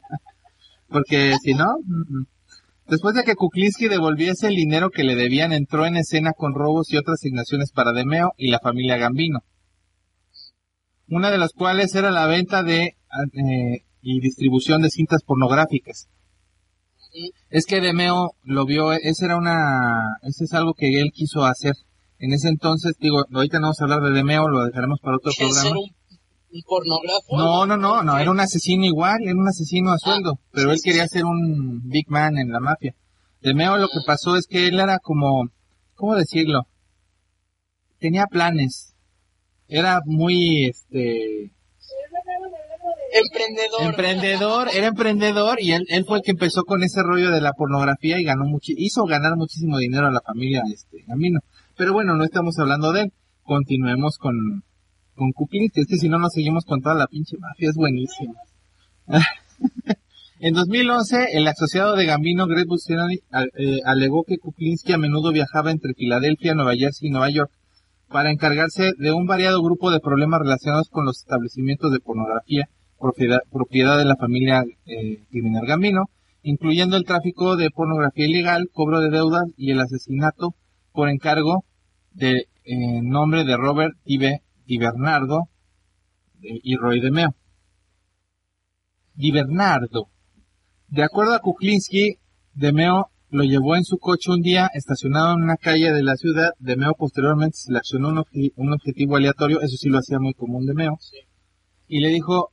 [0.88, 1.76] Porque si no,
[2.86, 6.90] después de que Kuklinski devolviese el dinero que le debían, entró en escena con robos
[6.90, 9.40] y otras asignaciones para Demeo y la familia Gambino.
[11.08, 12.96] Una de las cuales era la venta de
[13.34, 16.08] eh, y distribución de cintas pornográficas.
[17.50, 21.74] Es que Demeo lo vio, ese era una, ese es algo que él quiso hacer.
[22.18, 25.30] En ese entonces, digo, ahorita no vamos a hablar de Demeo, lo dejaremos para otro
[25.36, 25.80] ¿Quieres ser programa.
[25.80, 27.36] un, un pornógrafo?
[27.36, 30.74] No, no, no, no, era un asesino igual, era un asesino a sueldo, pero sí,
[30.76, 31.18] él quería sí.
[31.18, 32.94] ser un big man en la mafia.
[33.40, 35.48] Demeo lo que pasó es que él era como,
[35.94, 36.62] ¿cómo decirlo?
[38.00, 38.94] Tenía planes.
[39.68, 41.52] Era muy, este,
[43.12, 43.82] Emprendedor.
[43.82, 47.52] emprendedor, era emprendedor y él, él fue el que empezó con ese rollo de la
[47.52, 51.40] pornografía y ganó mucho, hizo ganar muchísimo dinero a la familia, este, Gamino.
[51.78, 53.12] Pero bueno, no estamos hablando de él.
[53.44, 54.64] Continuemos con,
[55.14, 58.34] con Kuklinski, es que si no nos seguimos con toda la pinche mafia, es buenísimo.
[60.40, 65.70] en 2011, el asociado de Gambino, Greg Buscemi, eh, alegó que Kuklinski a menudo viajaba
[65.70, 67.52] entre Filadelfia, Nueva Jersey y Nueva York
[68.08, 73.38] para encargarse de un variado grupo de problemas relacionados con los establecimientos de pornografía, propiedad,
[73.52, 76.06] propiedad de la familia eh, criminal Gambino,
[76.42, 80.54] incluyendo el tráfico de pornografía ilegal, cobro de deudas y el asesinato
[80.98, 81.64] por encargo
[82.10, 84.18] de eh, nombre de Robert Di,
[84.66, 85.44] Di Bernardo
[86.42, 87.36] eh, y Roy DeMeo.
[89.14, 90.08] Di Bernardo.
[90.88, 92.16] De acuerdo a Kuklinski,
[92.54, 96.50] DeMeo lo llevó en su coche un día estacionado en una calle de la ciudad.
[96.58, 100.96] DeMeo posteriormente seleccionó un, obje- un objetivo aleatorio, eso sí lo hacía muy común DeMeo,
[101.00, 101.18] Sí.
[101.86, 102.48] y le dijo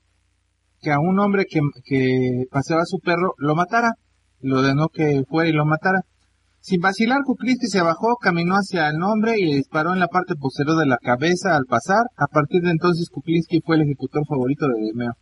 [0.82, 3.94] que a un hombre que, que paseaba a su perro lo matara.
[4.40, 6.02] Lo ordenó que fuera y lo matara.
[6.66, 10.34] Sin vacilar, Kuklinski se bajó, caminó hacia el hombre y le disparó en la parte
[10.36, 12.06] posterior de la cabeza al pasar.
[12.18, 15.14] A partir de entonces, Kuklinski fue el ejecutor favorito de Demeo.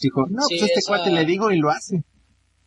[0.00, 2.02] Dijo, no, Sí, pues este esa- cuate le digo y lo hace.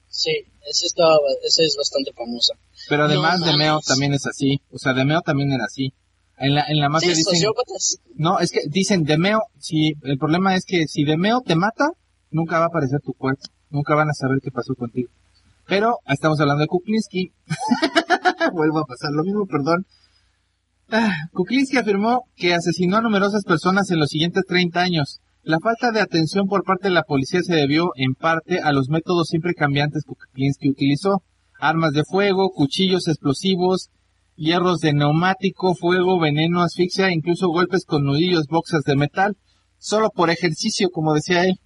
[0.07, 0.29] Sí,
[0.69, 1.03] ese, está,
[1.47, 2.53] es bastante famosa.
[2.89, 4.61] Pero además, No Demeo también es así.
[4.71, 5.91] O sea, Demeo también era así.
[6.37, 7.97] En la, en la mafia Sí, dicen, sociópatas.
[8.17, 11.89] no, es que dicen Demeo, si, el problema es que si Demeo te mata,
[12.29, 13.41] nunca va a aparecer tu cuerpo.
[13.71, 15.09] Nunca van a saber qué pasó contigo.
[15.67, 17.31] Pero, estamos hablando de Kuklinski.
[18.53, 19.85] Vuelvo a pasar lo mismo, perdón.
[20.89, 25.21] Ah, Kuklinski afirmó que asesinó a numerosas personas en los siguientes 30 años.
[25.41, 28.89] La falta de atención por parte de la policía se debió, en parte, a los
[28.89, 31.23] métodos siempre cambiantes que Kuklinski utilizó.
[31.59, 33.89] Armas de fuego, cuchillos explosivos,
[34.35, 39.37] hierros de neumático, fuego, veneno, asfixia, incluso golpes con nudillos, boxas de metal,
[39.77, 41.59] solo por ejercicio, como decía él.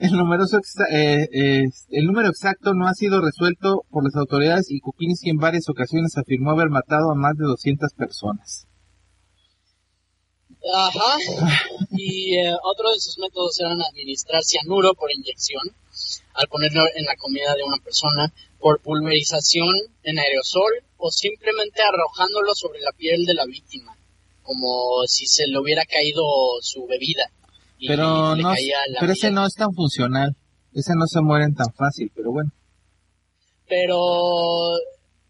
[0.00, 5.30] El, exa- eh, el número exacto no ha sido resuelto por las autoridades y Kuklinski
[5.30, 8.66] en varias ocasiones afirmó haber matado a más de 200 personas.
[10.74, 11.16] Ajá.
[11.92, 15.62] Y eh, otro de sus métodos eran administrar cianuro por inyección,
[16.34, 19.68] al ponerlo en la comida de una persona, por pulverización
[20.02, 23.96] en aerosol o simplemente arrojándolo sobre la piel de la víctima,
[24.42, 26.22] como si se le hubiera caído
[26.60, 27.30] su bebida.
[27.78, 28.52] Y Pero no,
[29.00, 30.36] pero ese no es tan funcional.
[30.74, 32.50] Ese no se mueren tan fácil, pero bueno.
[33.68, 33.98] Pero,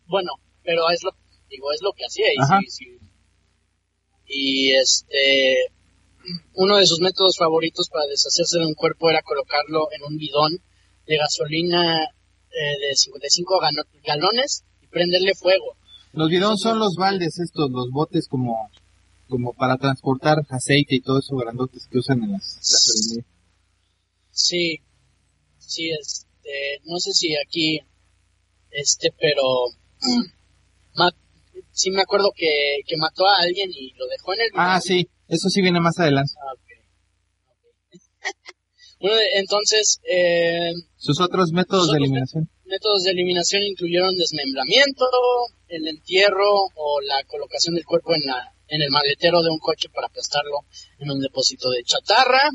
[0.07, 0.31] bueno,
[0.65, 1.11] pero es lo,
[1.51, 2.27] digo, es lo que hacía.
[2.33, 2.99] Y, sí- sí.
[4.27, 5.73] y este,
[6.55, 10.53] uno de sus métodos favoritos para deshacerse de un cuerpo era colocarlo en un bidón
[11.07, 15.77] de gasolina eh, de 55 gano- galones y prenderle fuego.
[16.13, 18.71] Los bidones son los baldes estos, los botes como,
[19.29, 23.27] como para transportar aceite y todo eso grandotes que usan en las gasolinerías.
[24.31, 24.81] Sí,
[25.59, 27.81] sí, este, no sé si aquí,
[28.71, 29.43] este, pero
[30.95, 31.11] ma-
[31.71, 35.09] sí me acuerdo que, que mató a alguien y lo dejó en el Ah, sí,
[35.29, 36.33] eso sí viene más adelante.
[36.41, 36.61] Ah, ok.
[37.51, 38.01] Ok.
[39.01, 42.51] bueno, entonces, eh, Sus otros métodos de Sus otros eliminación.
[42.65, 45.05] métodos de eliminación incluyeron desmembramiento,
[45.69, 49.89] el entierro o la colocación del cuerpo en, la, en el maletero de un coche
[49.89, 50.65] para aplastarlo
[50.99, 52.51] en un depósito de chatarra.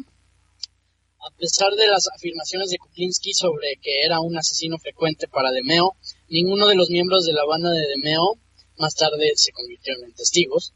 [1.26, 5.95] A pesar de las afirmaciones de Kuklinski sobre que era un asesino frecuente para Demeo,
[6.28, 8.38] ninguno de los miembros de la banda de Demeo
[8.78, 10.74] más tarde se convirtieron en testigos.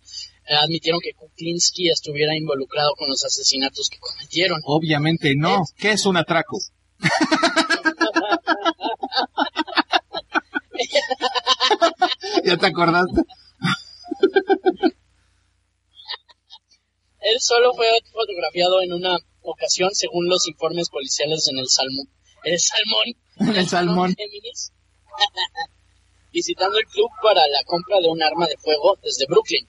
[0.49, 4.61] admitieron que Kuklinski estuviera involucrado con los asesinatos que cometieron.
[4.63, 5.65] Obviamente no.
[5.77, 6.59] ¿Qué es un atraco?
[12.45, 13.21] ¿Ya te acordaste?
[17.27, 22.07] Él solo fue fotografiado en una ocasión según los informes policiales en el Salmón.
[22.45, 23.05] El Salmón.
[23.39, 24.15] En el Salmón.
[26.31, 29.67] Visitando el club para la compra de un arma de fuego desde Brooklyn.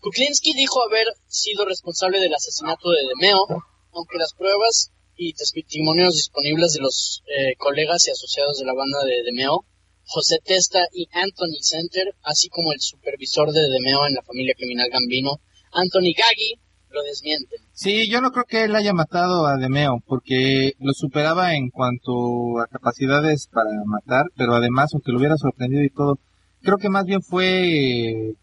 [0.00, 3.46] Kuklinski dijo haber sido responsable del asesinato de Demeo,
[3.92, 9.04] aunque las pruebas y testimonios disponibles de los eh, colegas y asociados de la banda
[9.04, 9.66] de Demeo,
[10.06, 14.88] José Testa y Anthony Center, así como el supervisor de Demeo en la familia criminal
[14.90, 15.40] Gambino,
[15.74, 16.58] Anthony Gaggi,
[16.90, 17.58] lo desmienten.
[17.72, 22.60] Sí, yo no creo que él haya matado a Demeo, porque lo superaba en cuanto
[22.60, 26.18] a capacidades para matar, pero además, aunque lo hubiera sorprendido y todo,
[26.62, 28.34] creo que más bien fue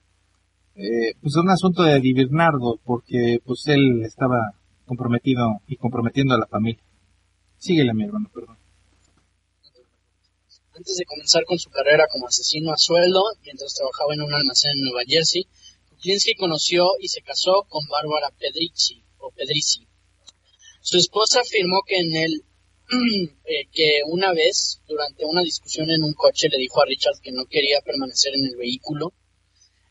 [0.75, 4.53] eh, pues un asunto de Bernardo, porque pues él estaba
[4.85, 6.83] comprometido y comprometiendo a la familia.
[7.57, 8.57] Síguele, mi hermano, perdón.
[10.75, 14.71] Antes de comenzar con su carrera como asesino a sueldo, mientras trabajaba en un almacén
[14.71, 15.45] en Nueva Jersey,
[16.01, 19.87] Kuklinski conoció y se casó con Bárbara Pedrici, o Pedrici.
[20.81, 22.43] Su esposa afirmó que en él,
[23.45, 27.31] eh, que una vez, durante una discusión en un coche, le dijo a Richard que
[27.31, 29.13] no quería permanecer en el vehículo.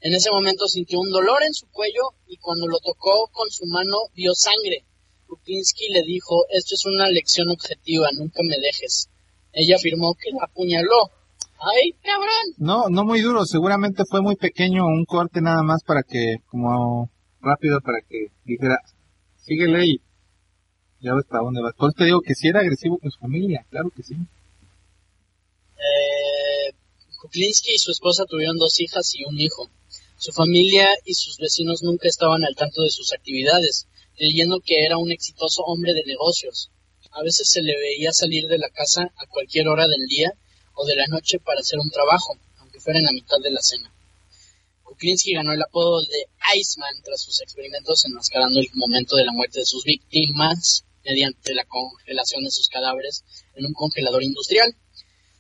[0.00, 3.66] En ese momento sintió un dolor en su cuello y cuando lo tocó con su
[3.66, 4.84] mano vio sangre.
[5.28, 9.10] Kuklinski le dijo, esto es una lección objetiva, nunca me dejes.
[9.52, 11.12] Ella afirmó que la apuñaló.
[11.62, 12.54] ¡Ay, cabrón!
[12.56, 17.10] No, no muy duro, seguramente fue muy pequeño, un corte nada más para que, como
[17.42, 18.78] rápido para que dijera,
[19.36, 20.00] síguele y
[21.00, 21.74] ya ves para dónde vas.
[21.74, 24.14] Por eso te digo que si era agresivo con su familia, claro que sí.
[25.76, 26.72] Eh,
[27.20, 29.68] Kuklinski y su esposa tuvieron dos hijas y un hijo.
[30.16, 33.86] Su familia y sus vecinos nunca estaban al tanto de sus actividades,
[34.16, 36.70] creyendo que era un exitoso hombre de negocios.
[37.10, 40.32] A veces se le veía salir de la casa a cualquier hora del día
[40.80, 43.60] o de la noche para hacer un trabajo, aunque fuera en la mitad de la
[43.60, 43.92] cena.
[44.84, 46.26] Kuklinski ganó el apodo de
[46.56, 51.64] Iceman tras sus experimentos enmascarando el momento de la muerte de sus víctimas mediante la
[51.64, 53.24] congelación de sus cadáveres
[53.54, 54.74] en un congelador industrial.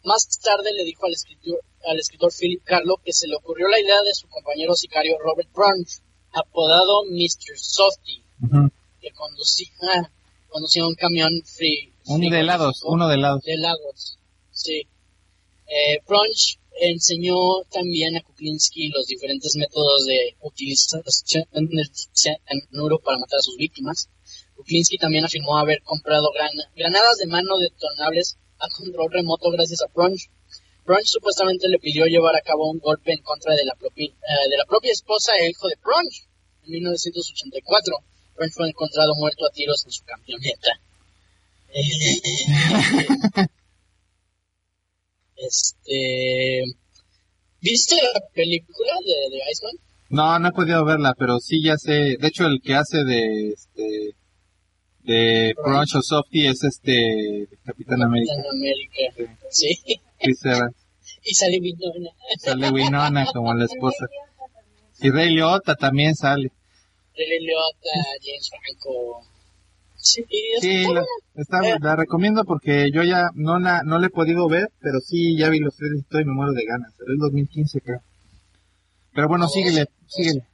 [0.04, 3.80] Más tarde le dijo al escritor, al escritor Philip Carlo que se le ocurrió la
[3.80, 6.00] idea de su compañero sicario Robert Brunch,
[6.32, 7.58] apodado Mr.
[7.58, 8.22] Softy,
[9.00, 10.12] que conducía,
[10.48, 11.92] conducía un camión free.
[12.06, 13.42] De helados, uno de helados.
[13.42, 14.18] De helados,
[14.52, 14.86] sí.
[15.70, 21.04] Eh, Brunch enseñó también a Kuklinski los diferentes métodos de utilización
[21.52, 24.08] del cianuro para matar a sus víctimas.
[24.56, 26.28] Kuklinski también afirmó haber comprado
[26.74, 30.28] granadas de mano detonables a control remoto gracias a Brunch.
[30.84, 34.66] Brunch supuestamente le pidió llevar a cabo un golpe en contra de la, propia, eh,
[34.66, 36.26] propia esposa e hijo de Brunch
[36.64, 37.96] en 1984.
[38.34, 40.80] Brunch fue encontrado muerto a tiros en su camioneta.
[45.46, 46.62] Este,
[47.60, 49.74] ¿viste la película de, de, Iceman?
[50.10, 52.16] No, no he podido verla, pero sí ya sé.
[52.18, 54.14] De hecho, el que hace de este
[55.02, 58.32] de Crunch o Softy es este Capitán América.
[58.34, 59.74] Capitán América, sí.
[59.84, 60.00] sí.
[61.22, 62.10] Y sale Winona.
[62.38, 64.06] Sale Winona como la esposa.
[65.00, 66.50] Y Rey Liotta también sale.
[67.14, 67.90] Rey Liotta,
[68.22, 69.26] James Franco.
[70.02, 70.24] Sí,
[70.60, 74.70] sí la, está, la, recomiendo porque yo ya no la, no la he podido ver,
[74.80, 76.92] pero sí ya vi los tres y estoy me muero de ganas.
[76.92, 78.02] Es 2015 creo.
[79.12, 80.46] Pero bueno, síguele, síguele.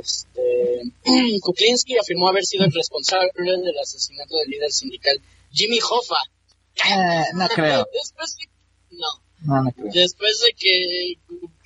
[0.00, 0.82] Este,
[1.40, 5.20] Kuklinski afirmó haber sido el responsable del asesinato del líder sindical
[5.50, 6.20] Jimmy Hoffa.
[6.76, 7.84] Eh, no creo.
[7.92, 9.06] Después de, no.
[9.40, 9.92] No, no creo.
[9.92, 11.14] Después de que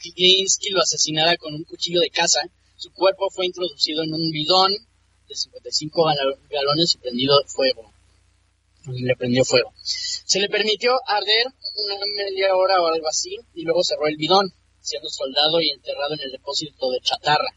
[0.02, 2.40] Kuklinski lo asesinara con un cuchillo de caza,
[2.76, 4.72] su cuerpo fue introducido en un bidón
[5.30, 6.04] de 55
[6.50, 7.92] galones y prendido fuego.
[8.86, 9.72] Le prendió fuego.
[9.82, 14.52] Se le permitió arder una media hora o algo así y luego cerró el bidón,
[14.80, 17.54] siendo soldado y enterrado en el depósito de chatarra.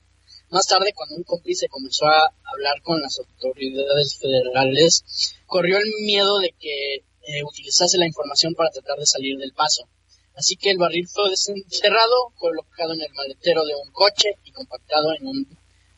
[0.49, 6.37] Más tarde, cuando un cómplice comenzó a hablar con las autoridades federales, corrió el miedo
[6.37, 9.87] de que eh, utilizase la información para tratar de salir del paso.
[10.35, 15.13] Así que el barril fue desenterrado, colocado en el maletero de un coche y compactado
[15.15, 15.57] en un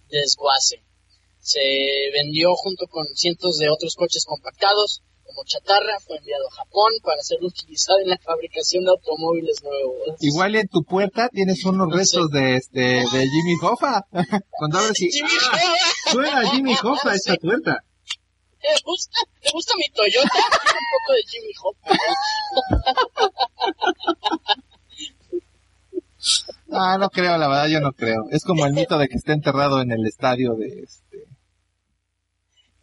[0.09, 0.85] desguace
[1.46, 1.62] se
[2.12, 7.22] vendió junto con cientos de otros coches compactados como chatarra, fue enviado a Japón para
[7.22, 10.18] ser utilizado en la fabricación de automóviles nuevos.
[10.22, 14.06] Igual en tu puerta tienes unos no restos de este de Jimmy Hoffa.
[14.58, 15.30] Cuando abres y Jimmy.
[15.30, 15.60] Hoffa.
[16.12, 17.84] suena Jimmy Hoffa esta puerta.
[18.60, 20.30] ¿Te gusta, ¿Te gusta mi Toyota?
[20.30, 21.96] un poco de Jimmy Hoffa.
[26.72, 28.26] Ah, no creo, la verdad yo no creo.
[28.32, 31.35] Es como el mito de que esté enterrado en el estadio de este.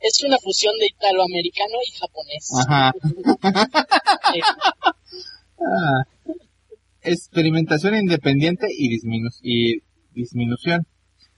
[0.03, 2.51] Es una fusión de italoamericano y japonés.
[2.67, 2.93] Ajá.
[5.65, 6.03] Ah.
[7.03, 9.83] Experimentación independiente y, disminu- y
[10.13, 10.87] disminución.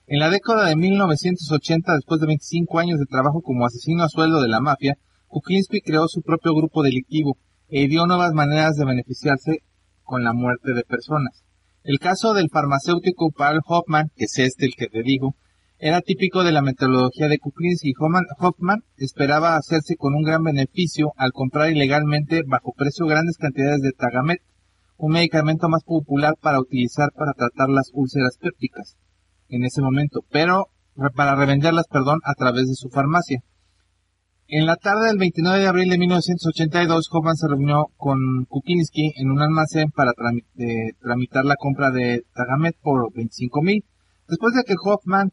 [0.07, 4.41] En la década de 1980, después de 25 años de trabajo como asesino a sueldo
[4.41, 4.95] de la mafia,
[5.29, 7.37] Kuklinski creó su propio grupo delictivo
[7.69, 9.59] e ideó nuevas maneras de beneficiarse
[10.03, 11.43] con la muerte de personas.
[11.83, 15.35] El caso del farmacéutico Paul Hoffman, que es este el que te digo,
[15.79, 17.93] era típico de la metodología de Kuklinski.
[18.39, 23.93] Hoffman, esperaba hacerse con un gran beneficio al comprar ilegalmente bajo precio grandes cantidades de
[23.93, 24.41] Tagamet,
[24.97, 28.97] un medicamento más popular para utilizar para tratar las úlceras pépticas
[29.49, 30.69] en ese momento, pero
[31.15, 33.41] para revenderlas, perdón, a través de su farmacia.
[34.47, 39.31] En la tarde del 29 de abril de 1982, Hoffman se reunió con Kuklinski en
[39.31, 40.13] un almacén para
[40.59, 43.85] eh, tramitar la compra de Tagamet por 25 mil.
[44.29, 45.31] Después de que Hoffman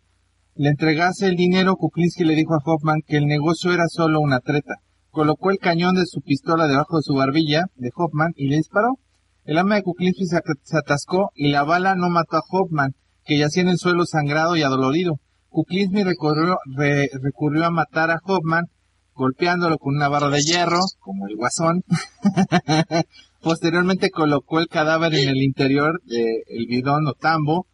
[0.56, 4.40] le entregase el dinero, Kuklinski le dijo a Hoffman que el negocio era solo una
[4.40, 4.76] treta.
[5.10, 8.98] Colocó el cañón de su pistola debajo de su barbilla de Hoffman y le disparó.
[9.44, 10.38] El ama de Kuklinski se,
[10.78, 12.92] atascó y la bala no mató a Hoffman,
[13.26, 15.16] que yacía en el suelo sangrado y adolorido.
[15.50, 18.66] Kuklinski recurrió, re- recurrió a matar a Hoffman
[19.14, 21.84] golpeándolo con una barra de hierro, como el guasón.
[23.42, 27.66] Posteriormente colocó el cadáver en el interior del bidón o tambo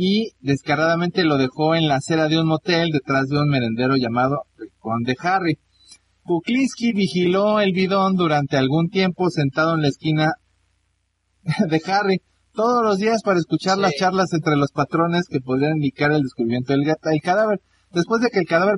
[0.00, 4.44] y descaradamente lo dejó en la acera de un motel detrás de un merendero llamado
[4.60, 5.58] el Conde Harry.
[6.22, 10.34] Kuklinski vigiló el bidón durante algún tiempo sentado en la esquina
[11.68, 12.22] de Harry
[12.54, 13.80] todos los días para escuchar Sí.
[13.82, 17.60] las charlas entre los patrones que podrían indicar el descubrimiento del el cadáver.
[17.92, 18.76] Después de que el cadáver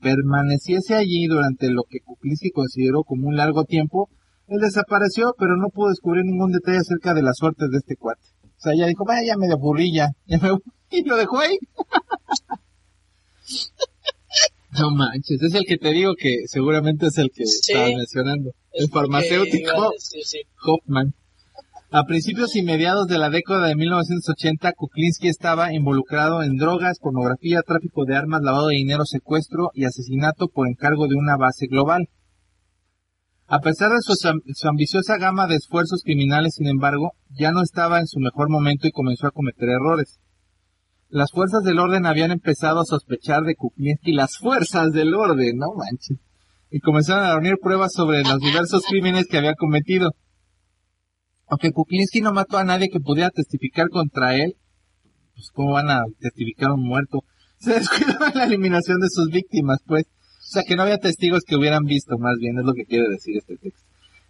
[0.00, 4.08] permaneciese allí durante lo que Kuklinski consideró como un largo tiempo,
[4.46, 8.22] él desapareció, pero no pudo descubrir ningún detalle acerca de la suerte de este cuate.
[8.58, 11.38] O sea, ya dijo, vaya, ya me aburrí ya, ya me voy", y lo dejó
[11.38, 11.58] ahí.
[14.78, 17.72] no manches, es el que te digo que seguramente es el que Sí.
[17.72, 18.50] estaba mencionando.
[18.72, 19.90] El farmacéutico.
[19.92, 20.40] decir, sí.
[20.64, 21.14] Hoffman.
[21.90, 27.62] A principios y mediados de la década de 1980, Kuklinski estaba involucrado en drogas, pornografía,
[27.62, 32.08] tráfico de armas, lavado de dinero, secuestro y asesinato por encargo de una base global.
[33.50, 37.98] A pesar de su, su ambiciosa gama de esfuerzos criminales, sin embargo, ya no estaba
[37.98, 40.20] en su mejor momento y comenzó a cometer errores.
[41.08, 45.68] Las fuerzas del orden habían empezado a sospechar de Kuklinski, las fuerzas del orden, no
[45.74, 46.18] manches,
[46.70, 50.10] y comenzaron a reunir pruebas sobre los diversos crímenes que había cometido.
[51.46, 54.56] Aunque Kuklinski no mató a nadie que pudiera testificar contra él,
[55.34, 57.24] pues cómo van a testificar un muerto.
[57.56, 60.04] Se descuidó la eliminación de sus víctimas, pues.
[60.48, 63.06] O sea que no había testigos que hubieran visto, más bien, es lo que quiere
[63.10, 63.82] decir este texto.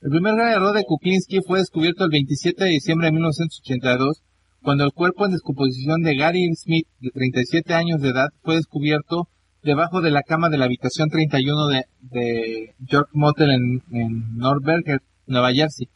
[0.02, 4.22] El primer gran error de Kuklinski fue descubierto el 27 de diciembre de 1982,
[4.60, 9.28] cuando el cuerpo en descomposición de Gary Smith, de 37 años de edad, fue descubierto
[9.62, 14.64] debajo de la cama de la habitación 31 de, de York Motel en, en North
[14.64, 15.86] Berger, Nueva Jersey.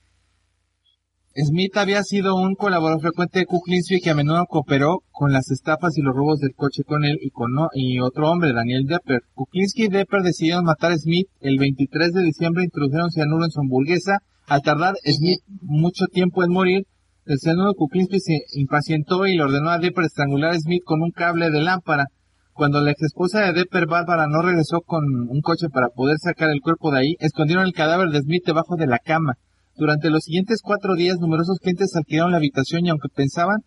[1.34, 5.96] Smith había sido un colaborador frecuente de Kuklinski que a menudo cooperó con las estafas
[5.96, 9.22] y los robos del coche con él y con otro hombre, Daniel Depper.
[9.32, 13.60] Kuklinski y Depper decidieron matar a Smith el 23 de diciembre, introdujeron cianuro en su
[13.60, 14.18] hamburguesa.
[14.46, 16.82] Al tardar Smith mucho tiempo en morir,
[17.24, 21.12] el cianuro Kuklinski se impacientó y le ordenó a Depper estrangular a Smith con un
[21.12, 22.08] cable de lámpara.
[22.52, 26.50] Cuando la ex esposa de Depper, Bárbara, no regresó con un coche para poder sacar
[26.50, 29.38] el cuerpo de ahí, escondieron el cadáver de Smith debajo de la cama.
[29.82, 33.64] Durante los siguientes cuatro días, numerosos clientes alquilaron la habitación y aunque pensaban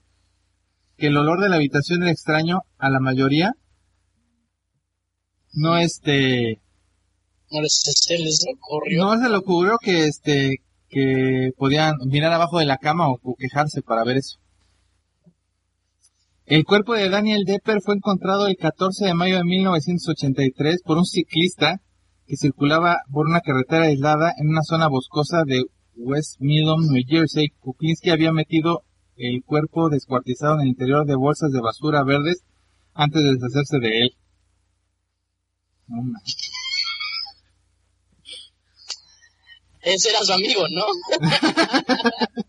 [0.96, 3.52] que el olor de la habitación era extraño a la mayoría,
[5.52, 6.62] no este,
[7.52, 9.04] No se les ocurrió.
[9.04, 13.36] no se le ocurrió que este, que podían mirar abajo de la cama o, o
[13.38, 14.38] quejarse para ver eso.
[16.46, 21.06] El cuerpo de Daniel Depper fue encontrado el 14 de mayo de 1983 por un
[21.06, 21.82] ciclista
[22.26, 27.50] que circulaba por una carretera aislada en una zona boscosa de West Midland, New Jersey.
[27.60, 28.84] Kuklinski había metido
[29.18, 32.44] el cuerpo descuartizado en el interior de bolsas de basura verdes
[32.94, 34.16] antes de deshacerse de él.
[39.82, 40.84] Ese era su amigo, ¿no?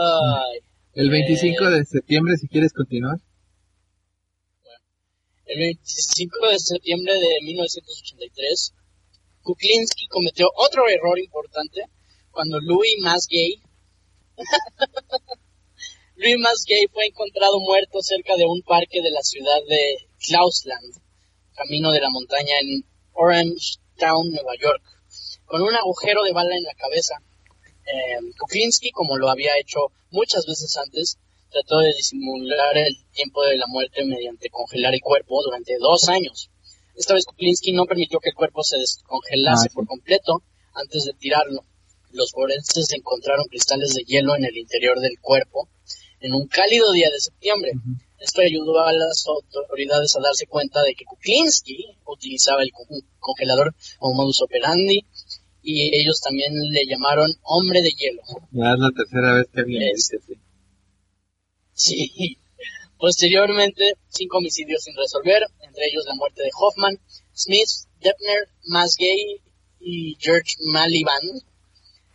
[0.00, 0.58] Ay,
[0.94, 3.18] El 25 de septiembre, si quieres continuar.
[5.46, 8.74] el 25 de septiembre de 1983,
[9.48, 11.80] Kuklinski cometió otro error importante
[12.30, 13.62] cuando Louis Masgay
[16.16, 16.36] Louis
[16.92, 21.00] fue encontrado muerto cerca de un parque de la ciudad de Klausland,
[21.54, 22.84] camino de la montaña en
[23.14, 24.82] Orange Town, Nueva York,
[25.46, 27.14] con un agujero de bala en la cabeza.
[27.86, 29.78] Eh, Kuklinski, como lo había hecho
[30.10, 31.16] muchas veces antes,
[31.50, 36.50] trató de disimular el tiempo de la muerte mediante congelar el cuerpo durante dos años.
[36.98, 40.42] Esta vez Kuklinski no permitió que el cuerpo se descongelase Ah, por completo
[40.74, 41.62] antes de tirarlo.
[42.12, 45.68] Los forenses encontraron cristales de hielo en el interior del cuerpo
[46.20, 47.72] en un cálido día de septiembre.
[48.18, 53.74] Esto ayudó a las autoridades a darse cuenta de que Kuklinski utilizaba el con- congelador
[53.98, 55.06] como modus operandi
[55.62, 58.22] y ellos también le llamaron hombre de hielo.
[58.50, 60.40] Ya es la tercera vez que alguien me Es- dice.
[61.74, 62.38] Sí.
[62.98, 66.98] Posteriormente, cinco homicidios sin resolver, entre ellos la muerte de Hoffman,
[67.32, 67.68] Smith,
[68.00, 69.40] Deppner, Masgay
[69.80, 71.22] y George Maliban,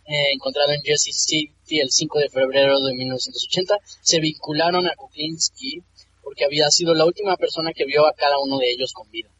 [0.06, 5.82] eh, encontrado en Jersey City el 5 de febrero de 1980, se vincularon a Kuklinski
[6.22, 9.30] porque había sido la última persona que vio a cada uno de ellos con vida.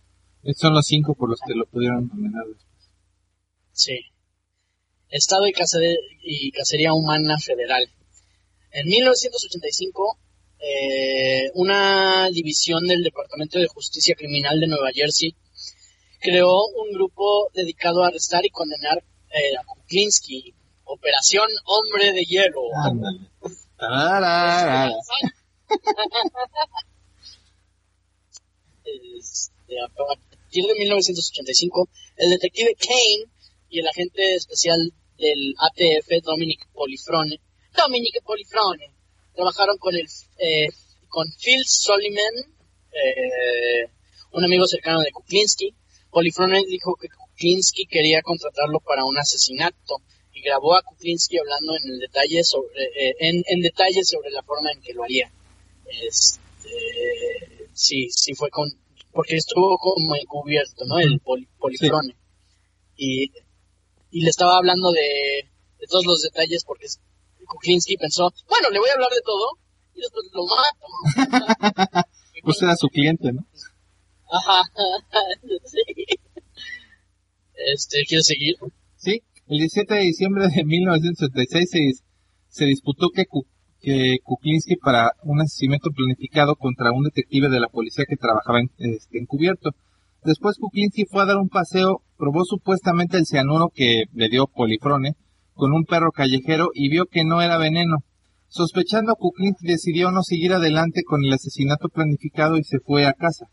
[0.42, 2.90] Estos son los cinco por los que lo pudieron nominar después.
[3.72, 4.01] Sí.
[5.09, 7.88] Estado y, Cacería Humana Federal.
[8.72, 10.18] En 1985,
[10.67, 15.35] eh, una división del Departamento de Justicia Criminal de Nueva Jersey
[16.21, 18.99] creó un grupo dedicado a arrestar y condenar
[19.29, 20.55] eh, a Kuklinski.
[20.87, 22.62] Operación Hombre de Hielo.
[29.19, 33.33] Este, a partir de 1985, el detective Kane
[33.71, 37.41] y el agente especial del ATF, Dominic Polifrone,
[37.75, 38.93] Dominic Polifrone,
[39.35, 40.07] trabajaron con el
[40.39, 40.68] eh,
[41.09, 42.35] con Phil Soliman,
[42.93, 43.89] eh,
[44.32, 45.74] un amigo cercano de Kuklinski.
[46.11, 49.97] Polifrone dijo que Kuklinski quería contratarlo para un asesinato
[50.32, 54.43] y grabó a Kuklinski hablando en el detalle sobre eh, en, en detalle sobre la
[54.43, 55.30] forma en que lo haría.
[56.03, 56.70] Este,
[57.72, 58.68] sí, sí fue con,
[59.12, 60.99] porque estuvo como encubierto, ¿no?
[60.99, 62.16] El poli- polifrone.
[62.97, 63.30] Y,
[64.11, 66.87] y le estaba hablando de, de todos los detalles porque
[67.45, 69.59] Kuklinski pensó, bueno, le voy a hablar de todo
[69.95, 72.09] y después lo mato.
[72.42, 73.47] Pues era su cliente, ¿no?
[74.30, 74.62] Ajá,
[75.64, 76.05] sí.
[77.72, 78.57] Este, ¿quieres seguir?
[78.97, 82.05] Sí, el 17 de diciembre de 1986 se,
[82.49, 83.24] se disputó que,
[83.80, 88.70] que Kuklinski para un asesinato planificado contra un detective de la policía que trabajaba en,
[88.78, 89.70] este, encubierto.
[90.24, 95.16] Después Kuklinski fue a dar un paseo, probó supuestamente el cianuro que le dio Polifrone
[95.55, 97.99] con un perro callejero y vio que no era veneno.
[98.49, 103.47] Sospechando, Kuklinski decidió no seguir adelante con el asesinato planificado y se fue a casa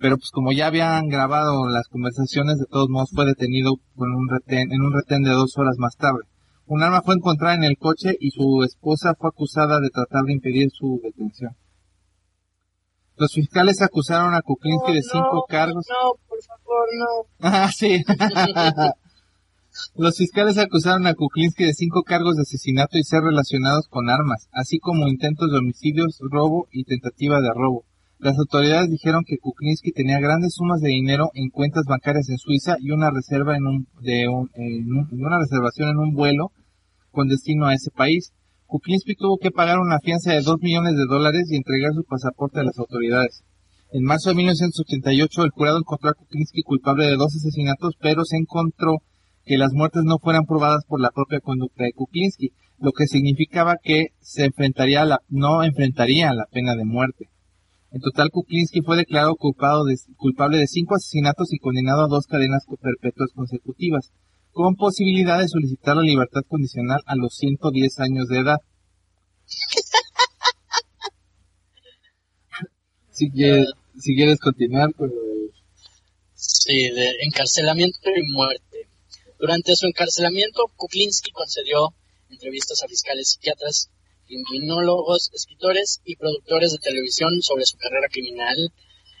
[0.00, 4.28] pero pues como ya habían grabado las conversaciones, de todos modos fue detenido con un
[4.30, 6.20] retén, en un retén de dos horas más tarde.
[6.66, 10.32] Un arma fue encontrada en el coche y su esposa fue acusada de tratar de
[10.32, 11.52] impedir su detención.
[13.16, 15.84] Los fiscales acusaron a Kuklinski de cinco cargos.
[15.90, 17.28] No, por favor, no.
[17.40, 18.02] Ah, sí.
[19.96, 24.48] Los fiscales acusaron a Kuklinski de cinco cargos de asesinato y ser relacionados con armas,
[24.52, 27.84] así como intentos de homicidios, robo y tentativa de robo.
[28.18, 32.76] Las autoridades dijeron que Kuklinski tenía grandes sumas de dinero en cuentas bancarias en Suiza
[32.78, 36.52] y una reserva en un, de un- en un- una reservación en un vuelo
[37.10, 38.32] con destino a ese país.
[38.66, 42.60] Kuklinski tuvo que pagar una fianza de 2 millones de dólares y entregar su pasaporte
[42.60, 43.42] a las autoridades.
[43.92, 48.36] En marzo de 1988 el jurado encontró a Kuklinski culpable de dos asesinatos, pero se
[48.36, 48.98] encontró
[49.44, 53.76] que las muertes no fueran probadas por la propia conducta de Kuklinski, lo que significaba
[53.82, 57.28] que se enfrentaría a la, no enfrentaría a la pena de muerte.
[57.92, 62.26] En total, Kuklinski fue declarado culpado de- culpable de cinco asesinatos y condenado a dos
[62.26, 64.12] cadenas perpetuas consecutivas,
[64.52, 68.58] con posibilidad de solicitar la libertad condicional a los 110 años de edad.
[73.10, 73.66] si, quieres,
[73.98, 75.10] si quieres continuar, pues...
[76.34, 78.69] Sí, de encarcelamiento y muerte.
[79.40, 81.94] Durante su encarcelamiento, Kuklinski concedió
[82.28, 83.88] entrevistas a fiscales psiquiatras,
[84.26, 88.70] criminólogos, escritores y productores de televisión sobre su carrera criminal,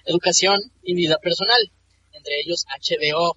[0.04, 1.72] educación y vida personal,
[2.12, 3.32] entre ellos HBO.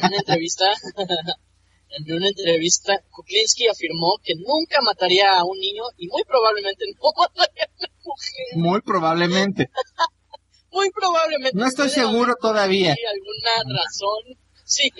[0.00, 0.64] En una entrevista,
[1.90, 7.12] en una entrevista, Kuklinski afirmó que nunca mataría a un niño y muy probablemente no
[7.16, 8.46] mataría a una mujer.
[8.56, 9.70] Muy probablemente.
[10.72, 11.58] Muy probablemente.
[11.58, 12.92] No estoy seguro todavía.
[12.92, 14.41] Alguna razón.
[14.74, 14.90] Sí.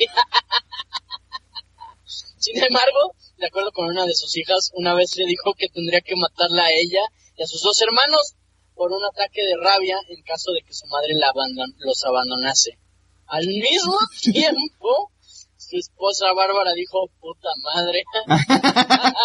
[2.39, 6.01] Sin embargo, de acuerdo con una de sus hijas, una vez le dijo que tendría
[6.01, 7.01] que matarla a ella
[7.37, 8.35] y a sus dos hermanos
[8.75, 12.79] por un ataque de rabia en caso de que su madre la abandon- los abandonase.
[13.27, 15.11] Al mismo tiempo,
[15.57, 18.03] su esposa Bárbara dijo, puta madre.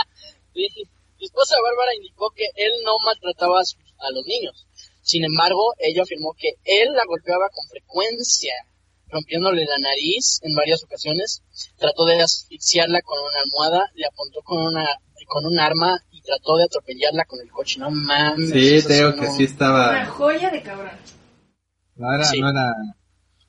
[0.53, 0.67] Sí,
[1.19, 4.65] su esposa Bárbara indicó que él no maltrataba a, sus- a los niños.
[5.03, 8.53] Sin embargo, ella afirmó que él la golpeaba con frecuencia.
[9.09, 11.41] Rompiéndole la nariz en varias ocasiones.
[11.77, 14.87] Trató de asfixiarla con una almohada, le apuntó con una
[15.29, 17.79] con un arma y trató de atropellarla con el coche.
[17.79, 18.49] No mames.
[18.49, 20.05] Sí, no- que sí Una estaba...
[20.05, 20.91] joya de cabrón.
[21.95, 22.39] No era, Sí.
[22.39, 22.73] no era,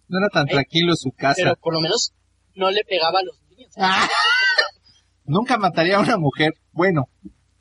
[0.09, 1.35] no era tan Eh, tranquilo su casa.
[1.37, 2.13] Pero por lo menos
[2.57, 3.73] no le pegaba a los niños.
[5.25, 6.55] Nunca mataría a una mujer.
[6.73, 7.09] Bueno,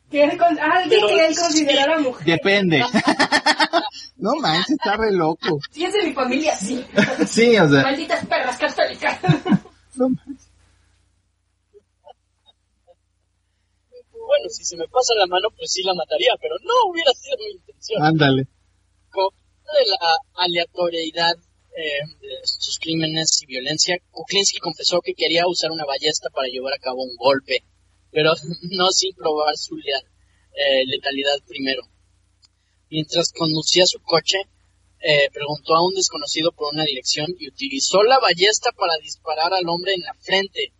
[0.10, 2.26] Que él con- alguien Pero- que él considerara mujer.
[2.26, 2.84] depende.
[4.18, 5.60] no manches, está re loco.
[5.72, 6.84] Si es de mi familia, sí.
[7.28, 9.20] Sí, o sea, Malditas perras católicas.
[9.96, 10.48] no manches.
[14.28, 17.38] Bueno, si se me pasa la mano, pues sí la mataría, pero no hubiera sido
[17.38, 18.04] mi intención.
[18.04, 18.48] Ándale.
[19.10, 21.34] Como de la aleatoriedad
[21.78, 26.74] eh, de sus crímenes y violencia, Kuklinski confesó que quería usar una ballesta para llevar
[26.74, 27.64] a cabo un golpe,
[28.12, 28.34] pero
[28.72, 31.84] no sin probar su eh, letalidad primero.
[32.90, 34.38] Mientras conducía su coche,
[35.00, 39.68] eh, preguntó a un desconocido por una dirección y utilizó la ballesta para disparar al
[39.68, 40.74] hombre en la frente.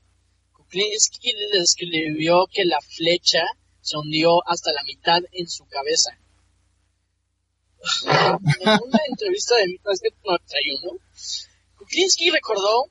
[0.54, 3.44] Kuklinski describió que la flecha
[3.82, 6.18] se hundió hasta la mitad en su cabeza.
[8.60, 11.00] En una entrevista de 1991,
[11.78, 12.86] Kuklinski recordó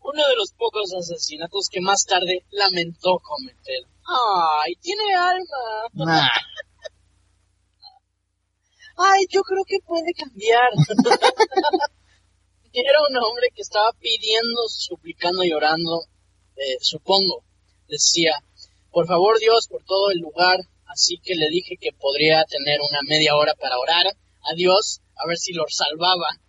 [0.00, 3.82] uno de los pocos asesinatos que más tarde lamentó cometer.
[4.06, 5.88] ¡Ay, tiene alma!
[5.92, 6.28] Nah.
[8.98, 10.70] ¡Ay, yo creo que puede cambiar!
[12.72, 16.02] Era un hombre que estaba pidiendo, suplicando, llorando,
[16.56, 17.44] eh, supongo.
[17.88, 18.42] Decía,
[18.90, 20.58] por favor Dios, por todo el lugar.
[20.86, 25.28] Así que le dije que podría tener una media hora para orar a Dios, a
[25.28, 26.40] ver si lo salvaba.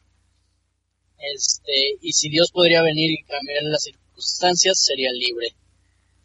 [1.19, 5.55] Este, y si Dios podría venir y cambiar las circunstancias, sería libre.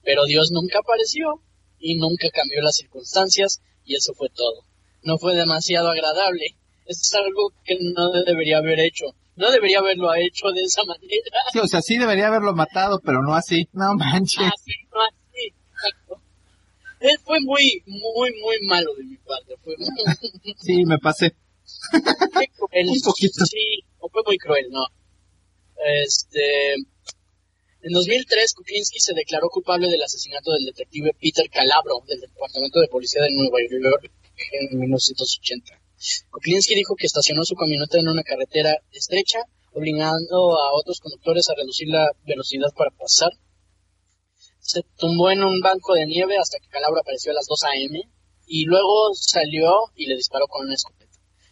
[0.02, 1.42] Pero Dios nunca apareció
[1.78, 4.64] y nunca cambió las circunstancias y eso fue todo.
[5.04, 6.56] No fue demasiado agradable.
[6.86, 9.06] Es algo que no debería haber hecho.
[9.36, 11.40] No debería haberlo hecho de esa manera.
[11.52, 13.68] Sí, o sea, sí debería haberlo matado, pero no así.
[13.72, 14.46] No manches.
[14.46, 15.54] Así, no así.
[15.72, 16.20] Exacto.
[17.00, 19.54] Él fue muy, muy, muy malo de mi parte.
[19.62, 21.34] Fue muy, Sí, me pasé.
[21.90, 22.88] cruel.
[22.88, 23.44] Un poquito.
[23.44, 24.86] Sí, fue muy cruel, ¿no?
[26.02, 32.80] Este, en 2003, Kuklinski se declaró culpable del asesinato del detective Peter Calabro del Departamento
[32.80, 34.10] de Policía de Nueva York
[34.52, 35.80] en 1980.
[36.30, 39.40] Kuklinski dijo que estacionó su camioneta en una carretera estrecha,
[39.72, 43.30] obligando a otros conductores a reducir la velocidad para pasar.
[44.60, 48.00] Se tumbó en un banco de nieve hasta que Calabro apareció a las 2 a.m.
[48.46, 51.04] y luego salió y le disparó con una escopeta.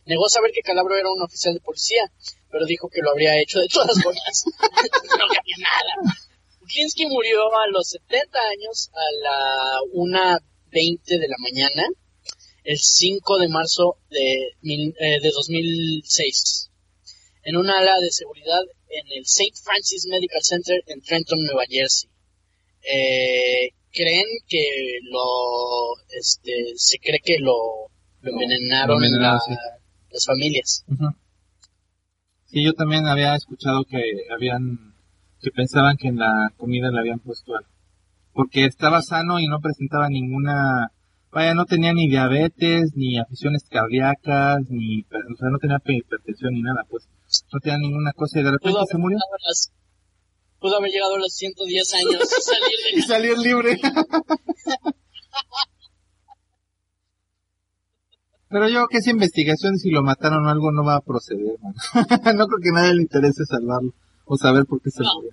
[0.05, 2.11] Negó saber que Calabro era un oficial de policía,
[2.51, 4.45] pero dijo que lo habría hecho de todas formas.
[5.19, 6.17] no cambió nada.
[6.61, 11.87] Kuklinski murió a los 70 años a la 1.20 de la mañana,
[12.65, 16.71] el 5 de marzo de, mil- eh, de 2006,
[17.45, 19.53] en una ala de seguridad en el St.
[19.65, 22.09] Francis Medical Center en Trenton, Nueva Jersey.
[22.83, 24.65] Eh, creen que
[25.11, 27.55] lo, este, se cree que lo,
[28.21, 29.61] lo envenenaron Lo envenenaron, la- sí.
[30.13, 30.85] las familias.
[32.47, 33.99] Sí, yo también había escuchado que
[34.31, 34.95] habían,
[35.41, 37.69] que pensaban que en la comida le habían puesto algo.
[38.35, 40.93] Porque estaba sano y no presentaba ninguna,
[41.33, 46.63] vaya, no tenía ni diabetes, ni aficiones cardíacas, ni, o sea, no tenía hipertensión ni
[46.63, 47.09] nada, pues.
[47.53, 49.19] No tenía ninguna cosa y de repente se murió.
[49.49, 49.73] las-
[50.61, 53.81] pudo haber llegado a los 110 años y salir de Y salir libre.
[58.49, 61.57] Pero yo creo que esa investigación, si lo mataron o algo, no va a proceder,
[61.63, 61.73] man.
[62.37, 63.93] no creo que a nadie le interese salvarlo
[64.27, 65.09] o saber por qué se No.
[65.17, 65.31] murió.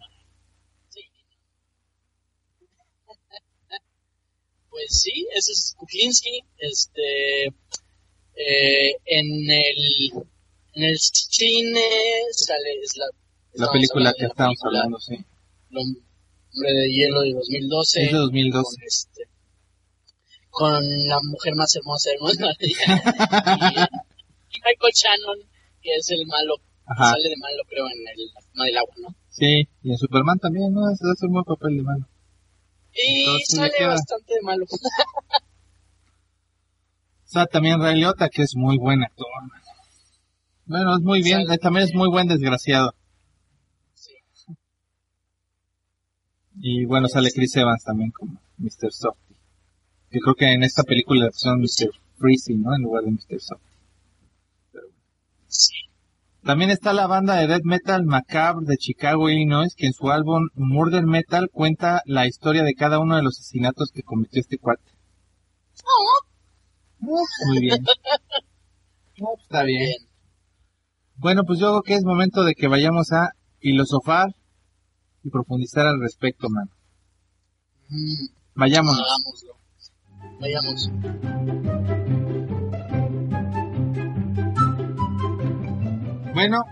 [4.79, 6.39] Pues sí, ese es Kuklinski.
[6.57, 10.11] Este, eh, en el,
[10.73, 11.81] en el cine
[12.31, 13.11] sale, es la, La
[13.51, 15.15] estamos película que película hablando, sí.
[15.15, 18.03] El hombre de hielo de 2012.
[18.05, 18.63] Es de 2012.
[18.63, 19.27] Con, este,
[20.49, 22.47] con la mujer más hermosa del mundo.
[22.61, 22.73] y
[24.63, 25.39] Michael Shannon,
[25.81, 26.55] que es el malo,
[26.85, 27.11] Ajá.
[27.11, 29.13] sale de malo creo en el, forma del agua, ¿no?
[29.29, 30.89] Sí, y en Superman también, ¿no?
[30.89, 32.07] Ese hace un buen papel de mano.
[33.05, 33.87] Y Entonces, le sale queda.
[33.89, 34.65] bastante de malo.
[37.25, 39.27] O sea, también Ray Liotta, que es muy buen actor.
[40.65, 42.91] Bueno, es muy bien, eh, también es muy buen desgraciado.
[43.93, 44.13] Sí.
[46.59, 48.91] Y bueno, sale Chris Evans también como Mr.
[48.91, 49.35] Softy.
[50.09, 51.91] Que creo que en esta película pusieron Mr.
[52.17, 52.75] Freezy, ¿no?
[52.75, 53.39] En lugar de Mr.
[53.39, 53.69] Softy.
[55.47, 55.75] Sí.
[56.43, 60.47] También está la banda de death metal Macabre de Chicago, Illinois, que en su álbum
[60.55, 64.91] Murder Metal cuenta la historia de cada uno de los asesinatos que cometió este cuate.
[66.99, 67.83] Muy bien.
[69.43, 69.91] Está bien.
[71.15, 74.27] Bueno, pues yo creo que es momento de que vayamos a filosofar
[75.23, 76.71] y profundizar al respecto, mano.
[77.89, 79.01] Mm, Vayámonos.
[79.01, 79.57] hagámoslo.
[80.39, 80.89] Vayamos.
[86.39, 86.63] Bueno,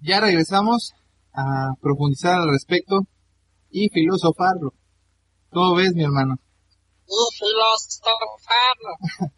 [0.00, 0.92] ya regresamos
[1.32, 3.02] a profundizar al respecto
[3.70, 4.72] y filosofarlo.
[5.50, 6.34] ¿Cómo ves, mi hermano?
[7.06, 9.30] Uh, filosofarlo.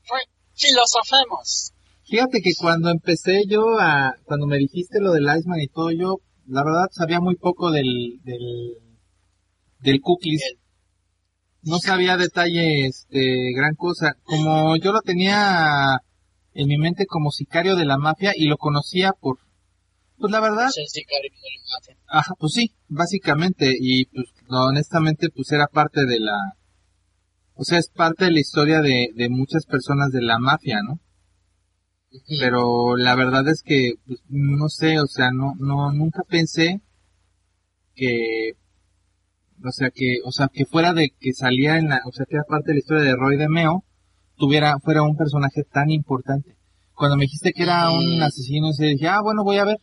[0.00, 1.74] Fi- Filosofemos.
[2.06, 6.16] Fíjate que cuando empecé yo a, cuando me dijiste lo del Iceman y todo, yo,
[6.46, 8.78] la verdad, sabía muy poco del, del,
[9.80, 10.00] del.
[10.00, 10.58] El-
[11.64, 14.14] No sabía detalles, este, gran cosa.
[14.22, 16.00] Como yo lo tenía
[16.56, 19.38] en mi mente como sicario de la mafia y lo conocía por,
[20.18, 21.96] pues la verdad, sicario de la mafia.
[22.08, 26.36] Ajá, pues sí, básicamente, y pues honestamente pues era parte de la,
[27.54, 31.00] o sea, es parte de la historia de, de muchas personas de la mafia, ¿no?
[32.40, 36.80] Pero la verdad es que, pues, no sé, o sea, no, no, nunca pensé
[37.94, 38.52] que,
[39.62, 42.36] o sea, que, o sea, que fuera de que salía en la, o sea, que
[42.36, 43.84] era parte de la historia de Roy de Meo,
[44.36, 46.56] tuviera, fuera un personaje tan importante.
[46.94, 49.78] Cuando me dijiste que era un asesino, se dije, ah, bueno, voy a ver.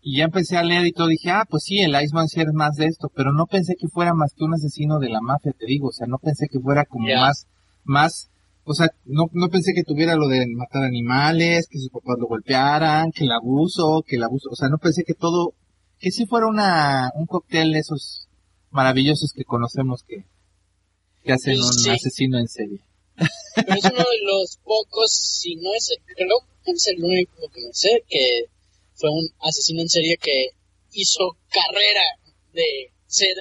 [0.00, 2.52] Y ya empecé a leer y todo, dije, ah, pues sí, el Iceman sí es
[2.52, 5.52] más de esto, pero no pensé que fuera más que un asesino de la mafia,
[5.58, 7.46] te digo, o sea, no pensé que fuera como más,
[7.84, 8.30] más,
[8.64, 12.26] o sea, no, no pensé que tuviera lo de matar animales, que sus papás lo
[12.28, 15.52] golpearan, que el abuso, que el abuso, o sea, no pensé que todo,
[15.98, 18.28] que sí fuera una, un cóctel de esos
[18.70, 20.24] maravillosos que conocemos que,
[21.24, 21.90] que hacen un Sí.
[21.90, 22.80] asesino en serie.
[23.54, 27.60] Pero es uno de los pocos, si no es, creo que es el único que
[27.66, 28.44] me sé, que
[28.94, 30.50] fue un asesino en serie que
[30.92, 32.02] hizo carrera
[32.52, 33.34] de ser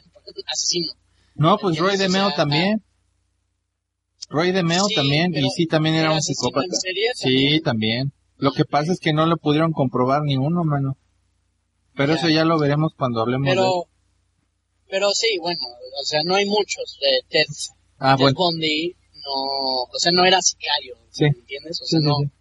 [0.48, 0.94] asesino.
[1.36, 2.00] No, pues Roy ¿Entiendes?
[2.00, 2.84] de O Meo sea, también.
[4.30, 6.76] Roy de Meo Sí, también, pero y sí, también era ¿era un psicópata.
[6.76, 8.12] serie Sí, también?
[8.38, 10.98] Lo que pasa es que no lo pudieron comprobar ni uno, mano.
[11.96, 13.52] Pero eso ya lo veremos cuando hablemos de...
[13.56, 13.86] Pero,
[14.90, 15.62] pero sí, bueno,
[16.02, 17.00] o sea, no hay muchos.
[17.02, 17.46] De Ted,
[17.98, 18.36] Ah, Ted bueno.
[18.38, 18.96] Bundy
[19.28, 21.24] no, o sea, no era sicario, Sí.
[21.26, 21.82] ¿me entiendes?
[21.82, 22.32] O sea, sí, no, sí.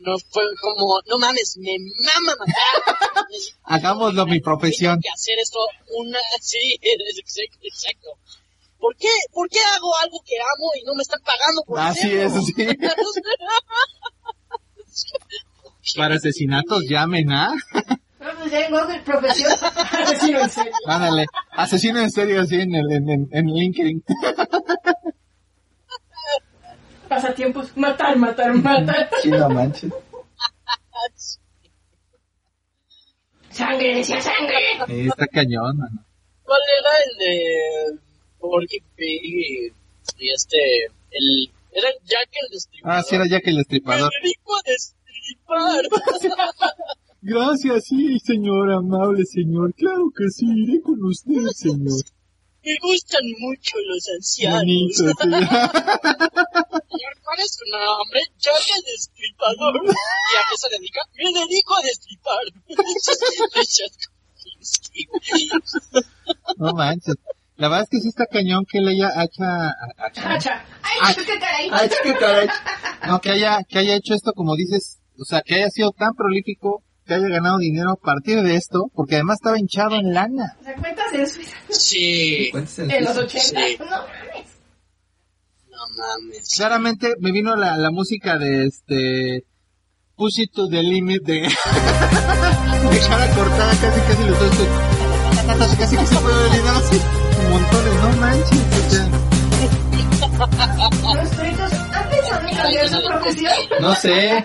[0.00, 2.96] no fue como, no mames, me mama matar.
[3.64, 5.00] Hagámoslo mi profesión.
[5.00, 5.58] Tengo que hacer esto
[5.98, 8.08] una, sí, exacto, exacto.
[8.78, 12.18] ¿Por qué, ¿Por qué hago algo que amo y no me están pagando por Así
[12.18, 12.38] hacerlo?
[12.38, 12.66] es, sí.
[15.96, 17.54] Para asesinatos llamen a...
[18.18, 20.72] No, pues ya en Google, profesión, asesino en serio.
[20.86, 24.02] Ándale, asesino en serio así en, el, en, en, en LinkedIn.
[27.08, 29.10] Pasatiempos, matar, matar, matar.
[29.22, 29.92] Sí, no manches.
[33.50, 34.58] Sangre, decía sangre.
[34.88, 36.04] Está cañón, mano.
[36.44, 38.00] ¿Cuál era el de
[38.38, 39.72] Porky Pig
[40.18, 40.58] y, este,
[41.10, 42.98] el, era Jack el Destripador?
[42.98, 44.12] Ah, sí, era Jack el Destripador.
[44.22, 44.30] Me
[44.72, 45.84] destripar.
[47.22, 49.74] Gracias, sí, señor, amable señor.
[49.74, 52.02] Claro que sí, iré con usted, señor.
[52.66, 54.60] Me gustan mucho los ancianos.
[54.60, 55.04] Bonito.
[56.90, 58.20] Señor, ¿cuál es su nombre?
[58.38, 59.74] Jack el Destripador.
[59.84, 59.92] ¿Y a
[60.50, 61.00] qué se dedica?
[61.16, 62.44] Me dedico a destripar.
[66.58, 67.14] No manches.
[67.56, 70.64] La verdad es que sí está cañón que él haya hacha, hacha- Hacha.
[70.82, 71.14] Ay, Ay.
[71.24, 71.68] qué caray.
[71.72, 72.48] Ay, qué caray.
[73.06, 76.14] No, que haya, que haya hecho esto como dices, o sea, que haya sido tan
[76.14, 80.56] prolífico, que haya ganado dinero a partir de esto, porque además estaba hinchado en lana.
[80.60, 82.50] O sea, cuentas en Suiza Sí.
[82.78, 83.38] en los 80.
[83.40, 83.76] Sí.
[83.78, 84.46] No mames.
[85.70, 86.54] No mames.
[86.56, 89.44] Claramente me vino la, la música de este,
[90.16, 91.48] Push It to the Limit de, de
[93.08, 94.50] cara cortada, casi casi los dos,
[95.58, 97.00] casi casi que se puede ver dinero así,
[97.50, 99.06] montones, no manches, o sea,
[101.14, 103.52] Los peritos han pensado en cambiar su profesión.
[103.80, 104.44] no sé.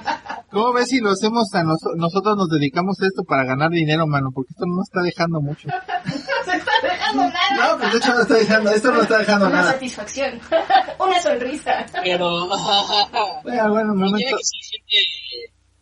[0.52, 4.06] ¿Cómo ves si lo hacemos a noso- nosotros nos dedicamos a esto para ganar dinero,
[4.08, 4.32] mano?
[4.34, 5.68] Porque esto no nos está dejando mucho.
[5.70, 5.74] No
[6.46, 7.72] se está dejando nada.
[7.74, 9.72] No, pues de hecho no está dejando, esto no está dejando Una nada.
[9.74, 10.40] satisfacción.
[11.00, 11.86] Una sonrisa.
[12.04, 12.48] Pero,
[13.44, 14.18] Bueno, bueno, momento.
[14.18, 14.82] tiene que ser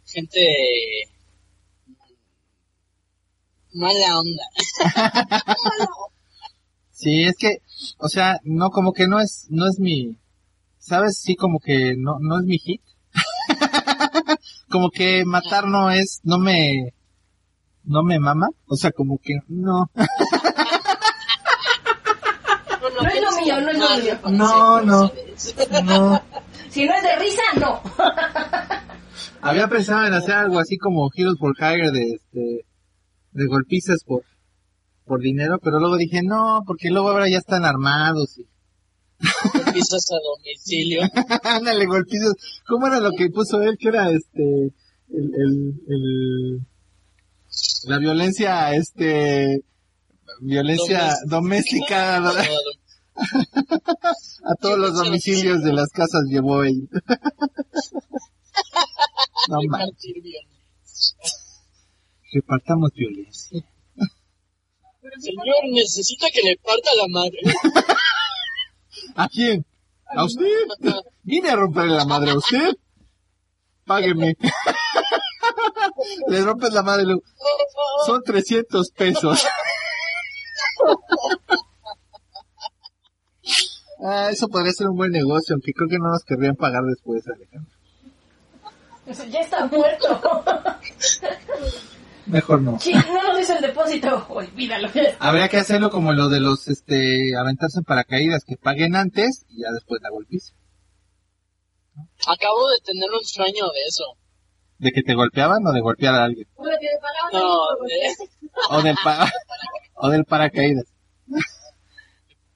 [0.05, 0.39] gente, gente
[3.74, 4.43] mala onda.
[6.91, 7.57] Sí, es que,
[7.97, 10.17] o sea, no, como que no es, no es mi,
[10.80, 11.17] ¿sabes?
[11.22, 12.82] Sí, como que no, no es mi hit.
[14.70, 16.93] Como que matar no es, no me,
[17.84, 18.47] no me mama.
[18.67, 19.89] O sea, como que no.
[23.01, 24.20] No es lo mío, no es lo mío.
[24.32, 25.11] No, no.
[25.84, 26.22] No.
[26.70, 27.82] Si no es de risa, no.
[29.41, 32.65] Había pensado en hacer algo así como Heroes for Hire de este,
[33.32, 34.24] de golpizas por,
[35.05, 38.45] por dinero, pero luego dije no, porque luego ahora ya están armados y,
[39.74, 41.01] Pisas a domicilio.
[41.43, 42.34] ándale golpizas.
[42.67, 43.78] ¿Cómo era lo que puso él?
[43.78, 44.74] Que era este,
[45.09, 46.61] el, el, el,
[47.86, 49.63] La violencia, este,
[50.41, 52.34] violencia doméstica a, a
[54.61, 56.88] todos los domicilios de las casas llevó él.
[59.49, 59.59] no
[62.32, 63.65] repartamos violencia.
[65.20, 67.39] Señor, necesita que le parta la madre.
[69.20, 69.65] ¿A quién?
[70.15, 70.45] ¿A usted?
[71.24, 72.72] Vine a romperle la madre a usted.
[73.86, 74.38] Págueme.
[76.30, 77.05] Le rompes la madre,
[78.05, 79.45] son 300 pesos.
[84.01, 87.22] Ah, eso podría ser un buen negocio, aunque creo que no nos querrían pagar después,
[87.28, 87.70] Alejandro.
[89.30, 90.22] Ya está muerto.
[92.30, 92.80] Mejor no.
[92.80, 94.26] Sí, no nos hizo el depósito.
[94.30, 94.90] Olvídalo.
[95.20, 99.62] Habría que hacerlo como lo de los, este, aventarse en paracaídas, que paguen antes y
[99.64, 100.54] ya después la golpiza.
[102.28, 104.04] Acabo de tener un sueño de eso.
[104.78, 106.48] ¿De que te golpeaban o de golpear a alguien?
[106.56, 108.16] Bueno, que me pagaban No, de
[108.70, 109.32] O del, pa-
[109.96, 110.86] o del paracaídas.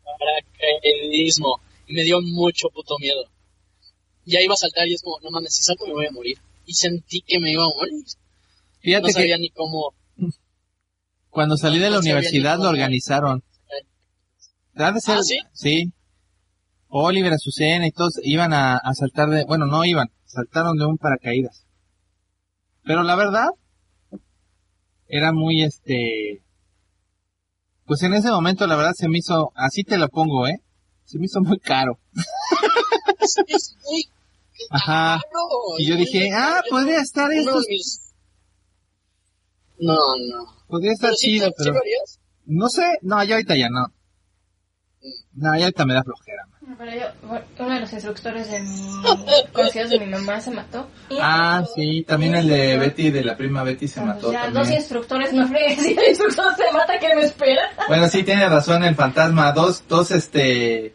[0.06, 1.60] paracaidismo.
[1.88, 3.26] Y me dio mucho puto miedo.
[4.26, 6.38] Ya iba a saltar y es como, no mames, si salto me voy a morir.
[6.66, 8.06] Y sentí que me iba a morir.
[8.84, 9.94] Fíjate No sabía que ni cómo.
[11.30, 13.44] cuando salí de la no universidad lo organizaron.
[14.76, 15.40] De ser- ¿Ah, sí?
[15.54, 15.94] Sí.
[16.90, 20.98] Oliver, Azucena y todos iban a, a saltar de, bueno, no iban, saltaron de un
[20.98, 21.66] paracaídas.
[22.84, 23.48] Pero la verdad,
[25.08, 26.44] era muy este,
[27.86, 30.60] pues en ese momento la verdad se me hizo, así te lo pongo, eh,
[31.06, 32.00] se me hizo muy caro.
[33.48, 34.06] Es, muy
[34.70, 35.20] Ajá.
[35.24, 35.48] caro.
[35.80, 38.13] Y yo dije, ah, podría estar esto, mis-
[39.80, 40.46] No, no.
[40.68, 42.20] podría estar chido, ¿sí pero harías?
[42.46, 43.88] no sé, no, ya ahorita ya no.
[45.34, 46.48] No, ya ahorita me da flojera.
[46.62, 46.76] man.
[46.78, 47.30] Pero yo,
[47.66, 49.04] uno de los instructores de mi,
[49.54, 50.88] conocidos de mi mamá se mató.
[51.20, 54.80] Ah, sí, también el de Betty, de la prima Betty se mató ya, dos también.
[54.80, 57.62] instructores, no fregues, si el instructor se mata, ¿qué me espera?
[57.88, 59.52] Bueno, sí, tiene razón el fantasma.
[59.52, 60.94] Dos, dos, este,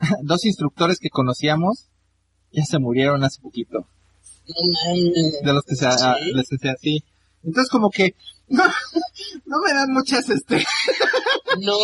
[0.22, 1.86] dos instructores que conocíamos
[2.50, 3.78] ya se murieron hace poquito.
[4.48, 5.40] No mames.
[5.42, 6.32] De los que se, a- ¿Sí?
[6.32, 7.04] les decía así.
[7.44, 8.14] Entonces como que,
[8.48, 8.64] no,
[9.46, 10.56] no me dan muchas, este,
[11.60, 11.76] No,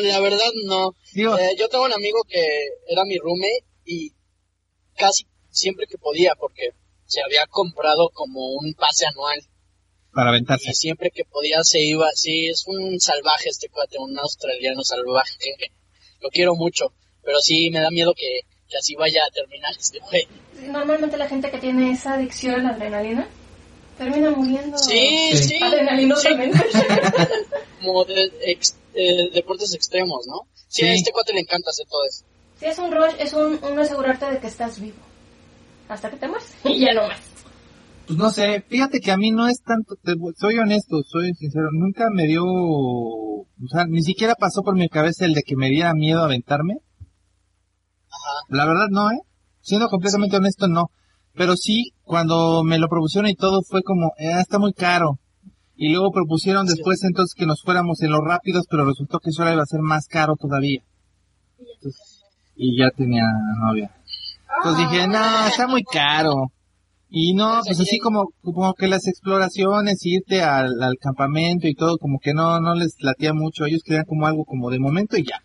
[0.00, 0.94] la verdad no.
[1.12, 2.40] digo, Eh, yo tengo un amigo que
[2.88, 4.12] era mi roommate y
[4.96, 6.70] casi siempre que podía, porque
[7.06, 9.40] se había comprado como un pase anual
[10.14, 10.70] para aventarse.
[10.70, 12.08] y siempre que podía se iba.
[12.14, 15.38] Sí, es un salvaje este cuate, un australiano salvaje.
[16.20, 16.92] Lo quiero mucho,
[17.22, 20.26] pero sí me da miedo que, que así vaya a terminar este güey.
[20.70, 23.28] Normalmente la gente que tiene esa adicción a la adrenalina
[24.04, 24.76] termina muriendo.
[24.78, 25.36] Sí, Sí.
[25.48, 25.58] sí.
[25.62, 26.58] Adrenalinosamente.
[27.82, 30.42] Como de, ex- eh, deportes extremos, ¿no?
[30.68, 30.86] Sí, Sí.
[30.86, 32.24] a este cuate le encanta hacer todo eso.
[32.58, 34.96] Si es un rush, es un, un asegurarte de que estás vivo.
[35.88, 36.52] Hasta que te mueres.
[36.64, 37.20] Y ya no más.
[38.06, 41.68] Pues no sé, fíjate que a mí no es tanto, te- soy honesto, soy sincero,
[41.72, 45.68] nunca me dio, o sea, ni siquiera pasó por mi cabeza el de que me
[45.68, 46.74] diera miedo aventarme.
[48.10, 48.44] Ajá.
[48.48, 49.18] La verdad no, ¿eh?
[49.60, 50.90] Siendo completamente honesto, no.
[51.34, 55.18] Pero sí, cuando me lo propusieron y todo fue como, eh, está muy caro.
[55.76, 59.42] Y luego propusieron después entonces que nos fuéramos en los rápidos, pero resultó que eso
[59.50, 60.82] iba a ser más caro todavía.
[61.58, 62.22] Entonces,
[62.54, 63.24] y ya tenía
[63.60, 63.90] novia.
[64.58, 66.52] Entonces dije, no, está muy caro.
[67.08, 71.98] Y no, pues así como, como que las exploraciones, irte al, al campamento y todo,
[71.98, 73.66] como que no, no les latía mucho.
[73.66, 75.42] Ellos querían como algo como de momento y ya.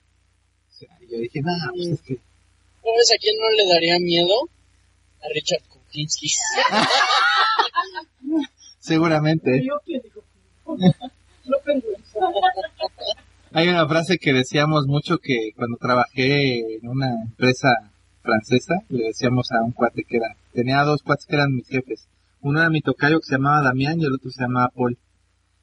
[0.69, 2.19] O sea, yo dije, no, pues es que
[2.87, 4.33] ¿Sabes a quién no le daría miedo?
[5.19, 5.61] A Richard
[8.79, 9.63] Seguramente.
[13.51, 17.69] Hay una frase que decíamos mucho que cuando trabajé en una empresa
[18.21, 22.07] francesa, le decíamos a un cuate que era, tenía dos cuates que eran mis jefes.
[22.41, 24.97] Uno era mi tocayo que se llamaba Damián y el otro se llamaba Paul.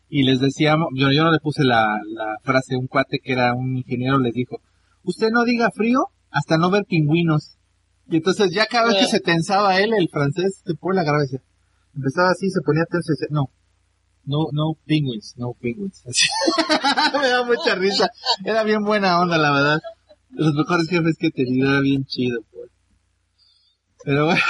[0.08, 3.54] Y les decíamos, yo, yo no le puse la, la frase, un cuate que era
[3.54, 4.60] un ingeniero les dijo,
[5.02, 7.56] usted no diga frío hasta no ver pingüinos.
[8.08, 11.42] Y entonces ya cada vez que se tensaba él, el francés, Paul agarraba y decía,
[11.94, 13.50] empezaba así, se ponía tenso y decía, no,
[14.26, 16.02] no, no penguins, no penguins.
[16.06, 16.26] Así.
[17.20, 18.10] Me da mucha risa.
[18.44, 19.80] Era bien buena onda, la verdad.
[20.30, 22.70] De los mejores jefes que he tenido, era bien chido, pues.
[24.04, 24.42] Pero bueno.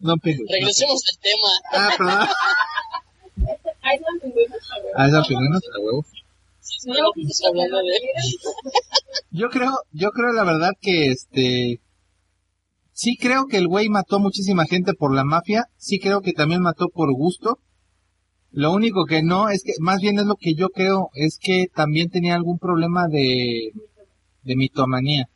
[0.00, 0.50] No penguins.
[0.50, 1.48] Regresemos al tema.
[1.72, 2.28] Ah, perdón.
[3.82, 6.04] Ah, eran pingüinos, a huevo.
[6.84, 8.00] De...
[9.30, 11.80] Yo creo, yo creo la verdad que este,
[12.92, 16.62] sí creo que el güey mató muchísima gente por la mafia, sí creo que también
[16.62, 17.58] mató por gusto.
[18.50, 21.66] Lo único que no es que, más bien es lo que yo creo, es que
[21.74, 23.70] también tenía algún problema de,
[24.42, 25.26] de mitomanía.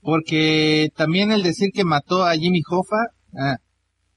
[0.00, 3.58] Porque también el decir que mató a Jimmy Hoffa, ah,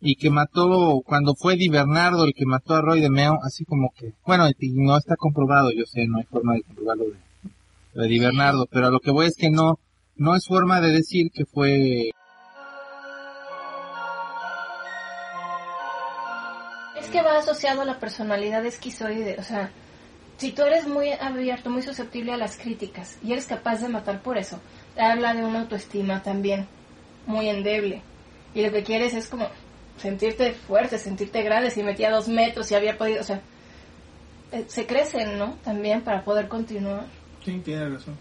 [0.01, 3.65] y que mató, cuando fue Di Bernardo el que mató a Roy de Meo, así
[3.65, 8.07] como que, bueno, no está comprobado, yo sé, no hay forma de comprobarlo de, de
[8.07, 9.79] Di Bernardo, pero a lo que voy es que no,
[10.15, 12.11] no es forma de decir que fue
[17.09, 19.71] que va asociado a la personalidad esquizoide, o sea,
[20.37, 24.21] si tú eres muy abierto, muy susceptible a las críticas y eres capaz de matar
[24.21, 24.59] por eso,
[24.97, 26.67] habla de una autoestima también
[27.25, 28.01] muy endeble.
[28.53, 29.47] Y lo que quieres es como
[29.97, 33.41] sentirte fuerte, sentirte grande, si metía dos metros y había podido, o sea,
[34.51, 35.57] eh, se crecen, ¿no?
[35.63, 37.05] También para poder continuar.
[37.43, 38.17] Sí, tiene razón.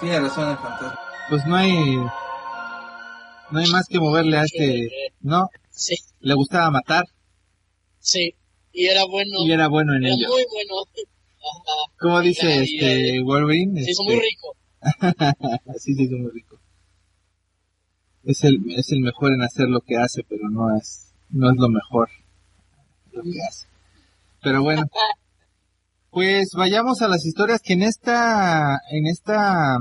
[0.00, 1.00] Tiene razón el fantasma.
[1.30, 1.96] Pues no hay,
[3.50, 4.90] no hay más que moverle a este,
[5.22, 5.48] ¿no?
[5.70, 7.04] Sí, Le gustaba matar
[8.04, 8.34] sí.
[8.72, 9.38] Y era bueno.
[9.44, 10.28] y era bueno en era ello.
[10.28, 10.74] muy bueno.
[11.98, 14.56] Como dice este Wolverine, Se hizo este, muy rico.
[15.78, 16.60] sí, se hizo muy rico.
[18.24, 21.56] Es el, es el mejor en hacer lo que hace, pero no es, no es
[21.56, 22.08] lo mejor
[23.12, 23.66] lo que hace.
[24.42, 24.84] Pero bueno,
[26.10, 29.78] pues vayamos a las historias que en esta, en esta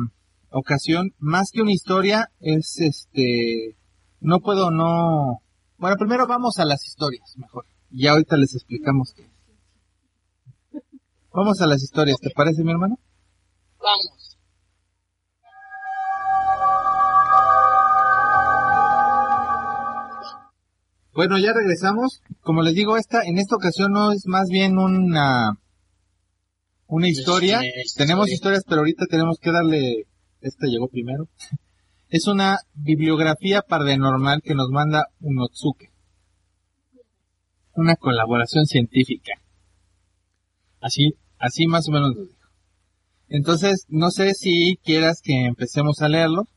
[0.49, 3.75] ocasión, más que una historia, es este,
[4.19, 5.41] no puedo no,
[5.77, 7.65] bueno, primero vamos a las historias, mejor.
[7.95, 9.29] Y ahorita les explicamos qué.
[11.31, 12.97] Vamos a las historias, ¿te parece mi hermano?
[13.77, 14.39] Vamos.
[21.13, 22.21] Bueno, ya regresamos.
[22.41, 25.59] Como les digo, esta, en esta ocasión no es más bien una,
[26.87, 27.61] una historia.
[27.61, 28.33] Sí, Tenemos historia.
[28.33, 30.07] historias, pero ahorita tenemos que darle,
[30.41, 31.27] esta llegó primero.
[32.09, 35.92] Es una bibliografía paranormal que nos manda Unotsuke.
[37.75, 39.33] Una colaboración científica.
[40.79, 42.47] Así, así más o menos lo dijo.
[43.29, 46.47] Entonces, no sé si quieras que empecemos a leerlo.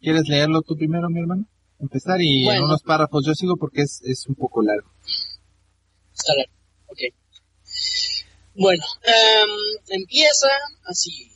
[0.00, 1.46] ¿Quieres leerlo tú primero, mi hermano?
[1.78, 4.90] Empezar y en unos párrafos yo sigo porque es, es un poco largo.
[6.12, 6.52] Está largo.
[6.86, 6.98] Ok.
[8.56, 10.48] Bueno, em, empieza
[10.84, 11.30] así.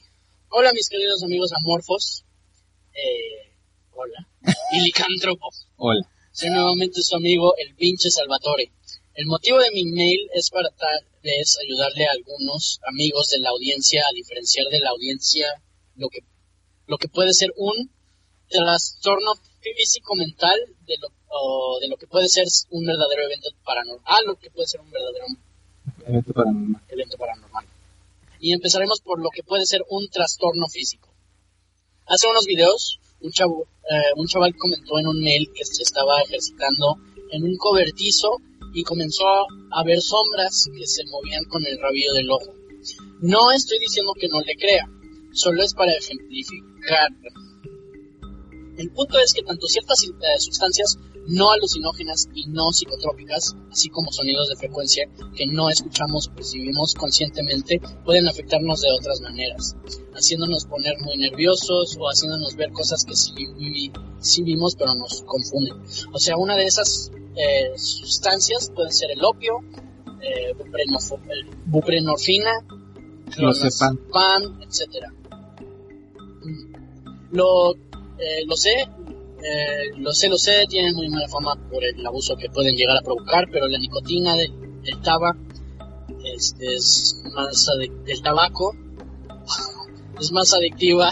[0.51, 2.25] Hola mis queridos amigos amorfos.
[2.93, 3.55] Eh,
[3.93, 4.29] hola.
[4.73, 5.69] Y licántropos.
[5.77, 6.01] Hola.
[6.33, 8.73] Soy nuevamente su amigo, el pinche Salvatore.
[9.19, 13.51] El motivo de mi mail es para tal vez ayudarle a algunos amigos de la
[13.51, 15.61] audiencia a diferenciar de la audiencia
[15.97, 16.21] lo que,
[16.87, 17.91] lo que puede ser un
[18.49, 20.57] trastorno físico mental
[20.87, 24.05] de lo, o de lo que puede ser un verdadero evento paranormal.
[24.07, 25.27] Ah, lo que puede ser un verdadero
[26.07, 26.83] Evento paranormal.
[26.89, 27.67] evento paranormal.
[28.39, 31.09] Y empezaremos por lo que puede ser un trastorno físico.
[32.07, 36.23] Hace unos videos, un, chavo, eh, un chaval comentó en un mail que se estaba
[36.23, 36.99] ejercitando
[37.33, 38.37] en un cobertizo
[38.73, 39.25] y comenzó
[39.71, 42.55] a ver sombras que se movían con el rabillo del ojo.
[43.21, 44.89] No estoy diciendo que no le crea,
[45.33, 47.09] solo es para ejemplificar.
[48.77, 50.07] El punto es que tanto ciertas
[50.39, 50.99] sustancias
[51.29, 56.95] no alucinógenas y no psicotrópicas, así como sonidos de frecuencia que no escuchamos o percibimos
[56.95, 59.77] conscientemente, pueden afectarnos de otras maneras,
[60.15, 63.35] haciéndonos poner muy nerviosos o haciéndonos ver cosas que sí,
[64.21, 65.75] sí vimos pero nos confunden.
[66.13, 69.61] O sea, una de esas eh, sustancias pueden ser el opio,
[70.23, 70.55] eh,
[71.67, 72.53] buprenorfina,
[73.35, 75.13] clonazepam, etcétera.
[76.43, 76.75] Mm.
[77.33, 78.89] Lo, eh, lo sé,
[79.43, 82.97] eh, lo sé, lo sé, tienen muy mala fama por el abuso que pueden llegar
[82.97, 85.37] a provocar, pero la nicotina del, del taba
[86.25, 87.67] este, es más
[88.05, 88.75] del tabaco
[90.21, 91.11] es más adictiva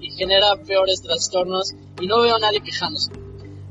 [0.00, 3.12] y genera peores trastornos y no veo a nadie quejándose.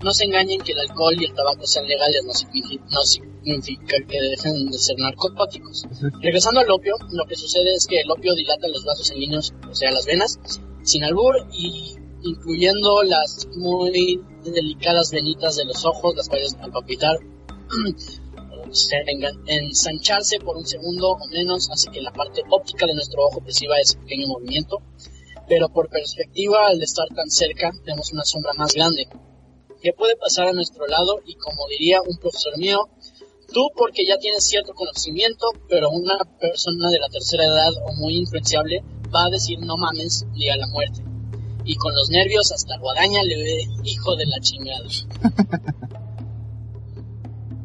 [0.02, 3.98] No se engañen que el alcohol y el tabaco sean legales, no significa, no significa
[4.08, 5.86] que dejen de ser narcóticos.
[6.22, 9.76] Regresando al opio, lo que sucede es que el opio dilata los vasos sanguíneos, o
[9.76, 10.40] sea, las venas,
[10.84, 17.18] sin albur y incluyendo las muy delicadas venitas de los ojos, las cuales al palpitar
[18.72, 23.26] se engan- ensancharse por un segundo o menos hace que la parte óptica de nuestro
[23.26, 24.78] ojo perciba ese pequeño movimiento,
[25.48, 29.08] pero por perspectiva, al estar tan cerca, vemos una sombra más grande
[29.82, 32.90] que puede pasar a nuestro lado y como diría un profesor mío,
[33.52, 38.18] tú porque ya tienes cierto conocimiento, pero una persona de la tercera edad o muy
[38.18, 38.84] influenciable
[39.14, 41.02] va a decir no mames y a la muerte.
[41.70, 44.90] Y con los nervios hasta guadaña le ve hijo de la chingada.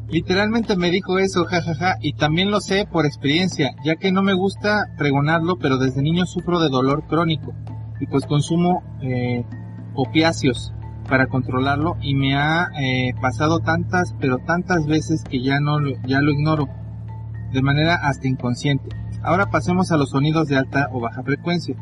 [0.09, 4.35] Literalmente me dijo eso, jajaja, y también lo sé por experiencia, ya que no me
[4.35, 7.55] gusta pregonarlo, pero desde niño sufro de dolor crónico
[7.99, 9.43] y pues consumo eh,
[9.95, 10.71] opiáceos
[11.09, 16.21] para controlarlo y me ha eh, pasado tantas, pero tantas veces que ya no ya
[16.21, 16.69] lo ignoro,
[17.51, 18.89] de manera hasta inconsciente.
[19.23, 21.75] Ahora pasemos a los sonidos de alta o baja frecuencia.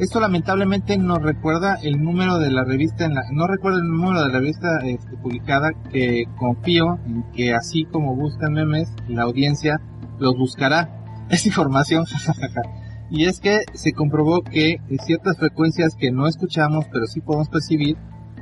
[0.00, 4.22] Esto lamentablemente nos recuerda el número de la revista, en la, no recuerdo el número
[4.22, 9.78] de la revista este, publicada, que confío en que así como buscan memes, la audiencia
[10.18, 10.88] los buscará.
[11.28, 12.62] Es información, jajaja.
[13.10, 17.96] Y es que se comprobó que ciertas frecuencias que no escuchamos, pero sí podemos percibir,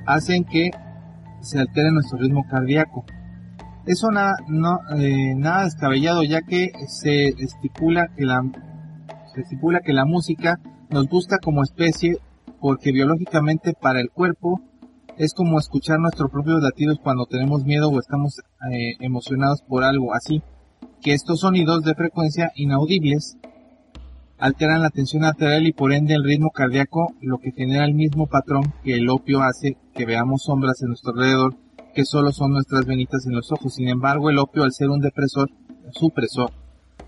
[0.07, 0.71] hacen que
[1.41, 3.05] se altere nuestro ritmo cardíaco.
[3.87, 8.43] Eso na, no, eh, nada descabellado, ya que se estipula que la,
[9.35, 10.61] se estipula que la música
[10.91, 12.19] nos gusta como especie
[12.61, 14.61] porque biológicamente para el cuerpo
[15.17, 18.39] es como escuchar nuestros propios latidos cuando tenemos miedo o estamos
[18.71, 20.43] eh, emocionados por algo así,
[21.03, 23.37] que estos sonidos de frecuencia inaudibles
[24.39, 28.29] alteran la tensión arterial y por ende el ritmo cardíaco, lo que genera el mismo
[28.29, 31.57] patrón que el opio hace que veamos sombras en nuestro alrededor,
[31.95, 33.75] que solo son nuestras venitas en los ojos.
[33.75, 35.51] Sin embargo, el opio al ser un depresor,
[35.91, 36.53] supresor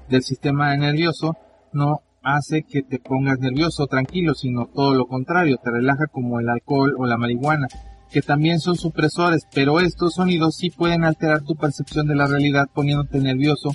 [0.09, 1.37] del sistema nervioso,
[1.73, 6.49] no hace que te pongas nervioso, tranquilo, sino todo lo contrario, te relaja como el
[6.49, 7.69] alcohol o la marihuana,
[8.11, 12.69] que también son supresores, pero estos sonidos sí pueden alterar tu percepción de la realidad
[12.73, 13.71] poniéndote nervioso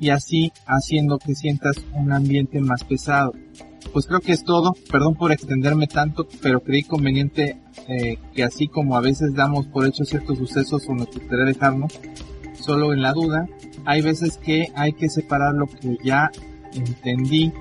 [0.00, 3.32] y así haciendo que sientas un ambiente más pesado.
[3.92, 7.58] Pues creo que es todo, perdón por extenderme tanto, pero creí conveniente
[7.88, 11.92] eh, que así como a veces damos por hecho ciertos sucesos o nos gustaría dejarnos
[12.54, 13.46] solo en la duda,
[13.84, 16.30] hay veces que hay que separar lo que ya
[16.74, 17.52] entendí,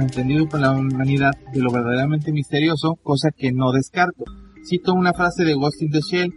[0.00, 4.24] entendido por la humanidad de lo verdaderamente misterioso, cosa que no descarto.
[4.64, 6.34] Cito una frase de Ghost in the Shell,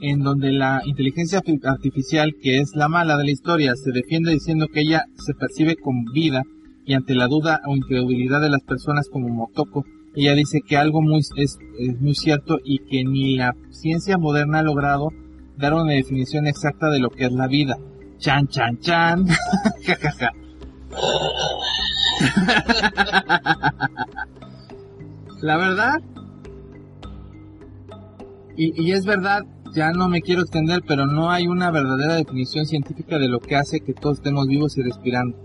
[0.00, 4.66] en donde la inteligencia artificial, que es la mala de la historia, se defiende diciendo
[4.72, 6.42] que ella se percibe con vida
[6.84, 11.00] y ante la duda o incredulidad de las personas como Motoko, ella dice que algo
[11.00, 15.08] muy, es, es muy cierto y que ni la ciencia moderna ha logrado
[15.56, 17.76] dar una definición exacta de lo que es la vida.
[18.18, 19.26] Chan, chan, chan.
[25.42, 26.00] la verdad,
[28.56, 32.64] y, y es verdad, ya no me quiero extender, pero no hay una verdadera definición
[32.64, 35.36] científica de lo que hace que todos estemos vivos y respirando.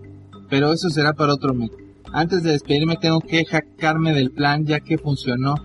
[0.49, 1.71] Pero eso será para otro mes.
[2.11, 5.55] Antes de despedirme tengo que jactarme del plan ya que funcionó.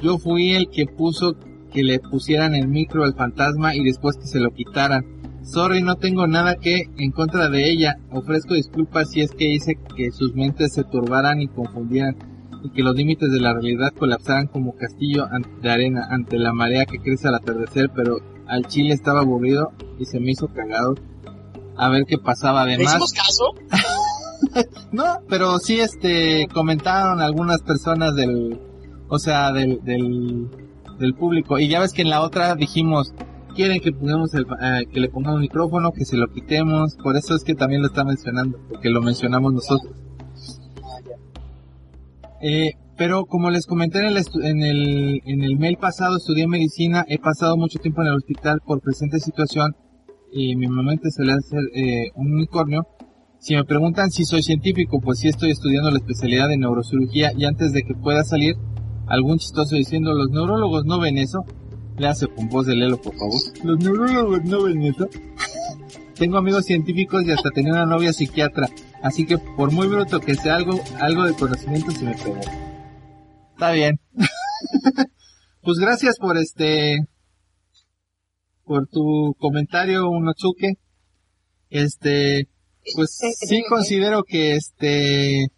[0.00, 1.36] Yo fui el que puso
[1.72, 5.04] que le pusieran el micro al fantasma y después que se lo quitaran.
[5.44, 7.98] Sorry, no tengo nada que en contra de ella.
[8.10, 12.16] Ofrezco disculpas si es que hice que sus mentes se turbaran y confundieran
[12.64, 15.26] y que los límites de la realidad colapsaran como castillo
[15.60, 20.06] de arena ante la marea que crece al atardecer, pero al chile estaba aburrido y
[20.06, 20.94] se me hizo cagado
[21.76, 22.94] a ver qué pasaba además.
[22.94, 23.54] ¿Le caso?
[24.92, 28.58] no, pero sí este comentaron algunas personas del
[29.08, 30.48] o sea, del, del
[30.98, 33.12] del público y ya ves que en la otra dijimos
[33.54, 37.34] quieren que pongamos el, eh, que le pongamos micrófono, que se lo quitemos, por eso
[37.34, 39.94] es que también lo está mencionando, porque lo mencionamos nosotros.
[42.42, 47.04] Eh, pero como les comenté en el, en, el, en el mail pasado, estudié medicina,
[47.08, 49.74] he pasado mucho tiempo en el hospital por presente situación
[50.32, 52.86] y mi momento se le hace eh, un unicornio.
[53.38, 57.44] Si me preguntan si soy científico, pues sí estoy estudiando la especialidad de neurocirugía y
[57.44, 58.56] antes de que pueda salir
[59.06, 61.44] algún chistoso diciendo los neurólogos no ven eso,
[61.96, 63.40] le hace con voz de Lelo, por favor.
[63.62, 65.08] Los neurólogos no ven eso.
[66.16, 68.68] Tengo amigos científicos y hasta tenía una novia psiquiatra,
[69.02, 72.40] así que por muy bruto que sea algo, algo de conocimiento se me pegó.
[73.52, 73.98] Está bien.
[75.62, 76.98] pues gracias por este,
[78.64, 80.78] por tu comentario, Unochuke.
[81.70, 82.48] Este,
[82.94, 85.48] pues sí considero que este,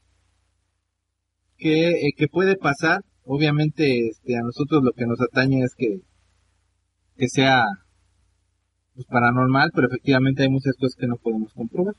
[1.57, 3.01] que, eh, que puede pasar.
[3.25, 6.01] Obviamente, este, a nosotros lo que nos atañe es que,
[7.16, 7.64] que sea
[8.94, 11.94] pues, paranormal, pero efectivamente hay muchas cosas que no podemos comprobar.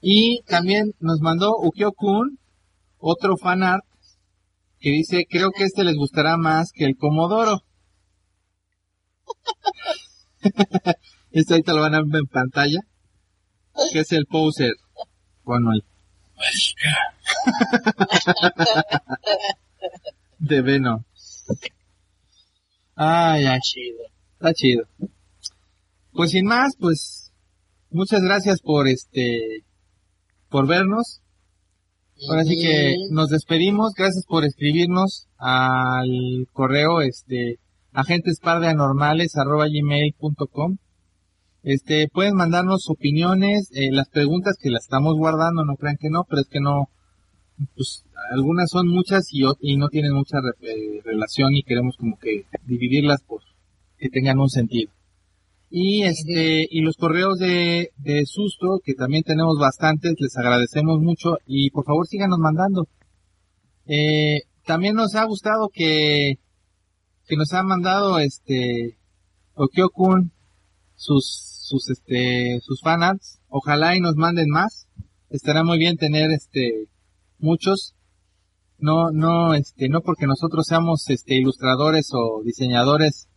[0.00, 2.38] Y también nos mandó Ukyo-kun
[2.98, 3.84] otro fan art
[4.80, 7.60] que dice, creo que este les gustará más que el Comodoro.
[11.30, 12.80] este ahorita lo van a ver en pantalla.
[13.92, 14.72] Que es el poser.
[15.44, 15.84] Bueno, el...
[20.40, 21.04] de Venom.
[22.94, 23.58] Ay, ay.
[23.60, 24.04] Chido.
[24.34, 24.84] Está chido.
[26.12, 27.32] Pues sin más, pues
[27.90, 29.64] muchas gracias por este
[30.48, 31.20] por vernos.
[32.28, 33.94] Ahora sí que nos despedimos.
[33.96, 37.58] Gracias por escribirnos al correo este
[37.92, 40.76] agentespardeanormales@gmail.com.
[41.62, 46.24] Este pueden mandarnos opiniones, eh, las preguntas que las estamos guardando, no crean que no,
[46.28, 46.88] pero es que no
[47.74, 52.18] pues algunas son muchas y, y no tienen mucha re eh, relación y queremos como
[52.18, 53.42] que dividirlas por
[53.98, 54.90] que tengan un sentido.
[55.70, 61.38] Y este, y los correos de, de susto, que también tenemos bastantes, les agradecemos mucho
[61.46, 62.88] y por favor síganos mandando.
[63.86, 66.34] Eh, también nos ha gustado que,
[67.26, 68.98] que nos ha mandado este
[69.54, 70.32] Okyo-kun
[70.94, 71.26] sus,
[71.62, 73.40] sus, este, sus fanarts.
[73.48, 74.88] Ojalá y nos manden más.
[75.30, 76.86] Estará muy bien tener este,
[77.42, 77.94] muchos.
[78.78, 83.28] No, no, este, no porque nosotros seamos, este, ilustradores o diseñadores,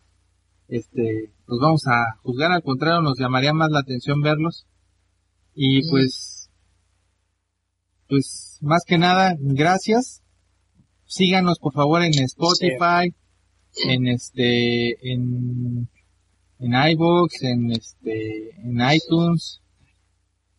[0.68, 2.52] este, los vamos a juzgar.
[2.52, 4.66] Al contrario, nos llamaría más la atención verlos.
[5.54, 6.50] Y pues,
[8.08, 10.24] pues, más que nada, gracias.
[11.06, 13.14] Síganos por favor en Spotify,
[13.88, 15.88] en este, en,
[16.60, 19.62] en iVoox, en este, en iTunes,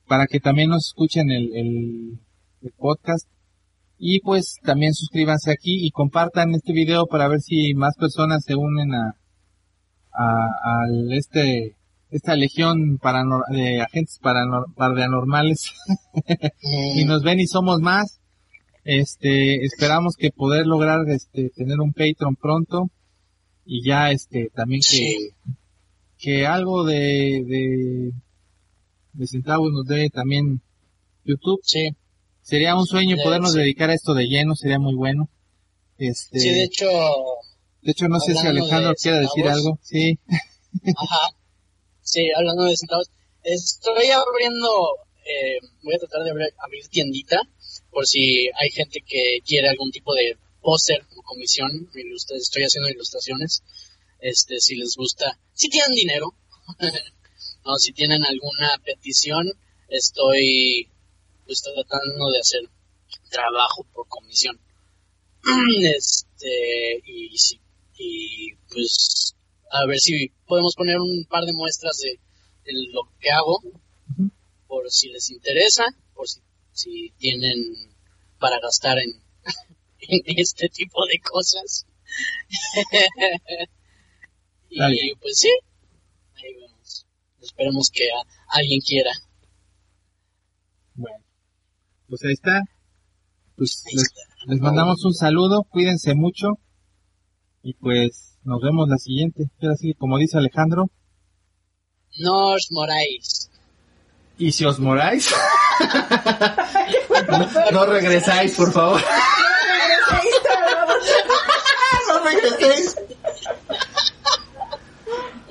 [0.06, 2.20] para que también nos escuchen el, el,
[2.62, 3.28] el podcast.
[3.98, 8.54] Y pues también suscríbanse aquí y compartan este video para ver si más personas se
[8.54, 9.16] unen a,
[10.12, 11.76] a, al este,
[12.10, 15.72] esta legión paranor de agentes paranor paranormales
[16.96, 18.20] y nos ven y somos más.
[18.84, 22.90] Este, esperamos que poder lograr este tener un Patreon pronto
[23.64, 25.30] y ya este también que
[26.18, 28.12] que algo de de,
[29.14, 30.60] de centavos nos dé también
[31.24, 31.60] YouTube.
[31.64, 31.88] Sí.
[32.46, 33.58] Sería un sueño podernos sí.
[33.58, 35.28] dedicar a esto de lleno, sería muy bueno.
[35.98, 36.88] Este, Sí, de hecho,
[37.82, 39.80] de hecho no sé si Alejandro de quiere decir algo.
[39.82, 40.16] Sí.
[40.96, 41.34] Ajá.
[42.02, 43.10] Sí, hablando de centavos.
[43.42, 44.68] Estoy abriendo,
[45.24, 47.40] eh, voy a tratar de abrir, abrir tiendita
[47.90, 51.90] por si hay gente que quiere algún tipo de póster o comisión.
[52.30, 53.64] Estoy haciendo ilustraciones.
[54.20, 56.32] Este, si les gusta, si tienen dinero,
[57.64, 59.50] o si tienen alguna petición,
[59.88, 60.90] estoy
[61.46, 62.60] pues, tratando de hacer
[63.30, 64.58] trabajo por comisión.
[65.96, 67.60] Este, y sí,
[67.98, 69.34] y pues
[69.70, 72.18] a ver si podemos poner un par de muestras de,
[72.64, 73.60] de lo que hago
[74.66, 76.40] por si les interesa por si,
[76.72, 77.58] si tienen
[78.38, 79.10] para gastar en,
[80.00, 81.86] en este tipo de cosas.
[84.68, 85.18] Y bien.
[85.20, 85.50] pues sí
[86.34, 87.06] ahí vemos.
[87.40, 89.10] Esperemos que a- alguien quiera.
[90.94, 91.24] Bueno,
[92.08, 92.60] pues ahí está.
[93.56, 94.20] Pues Ahí les, está.
[94.46, 96.58] les mandamos un saludo, cuídense mucho
[97.62, 99.44] y pues nos vemos la siguiente.
[99.62, 100.90] Ahora sí, como dice Alejandro.
[102.18, 103.50] no os moráis
[104.38, 105.34] ¿Y si os moráis?
[107.30, 109.00] no, no regresáis, por favor.
[112.08, 112.96] no regreséis.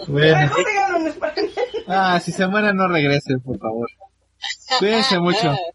[0.07, 0.51] Bueno.
[1.87, 3.89] Ah, si se mueren no regresen, por favor.
[4.77, 5.55] Cuídense mucho.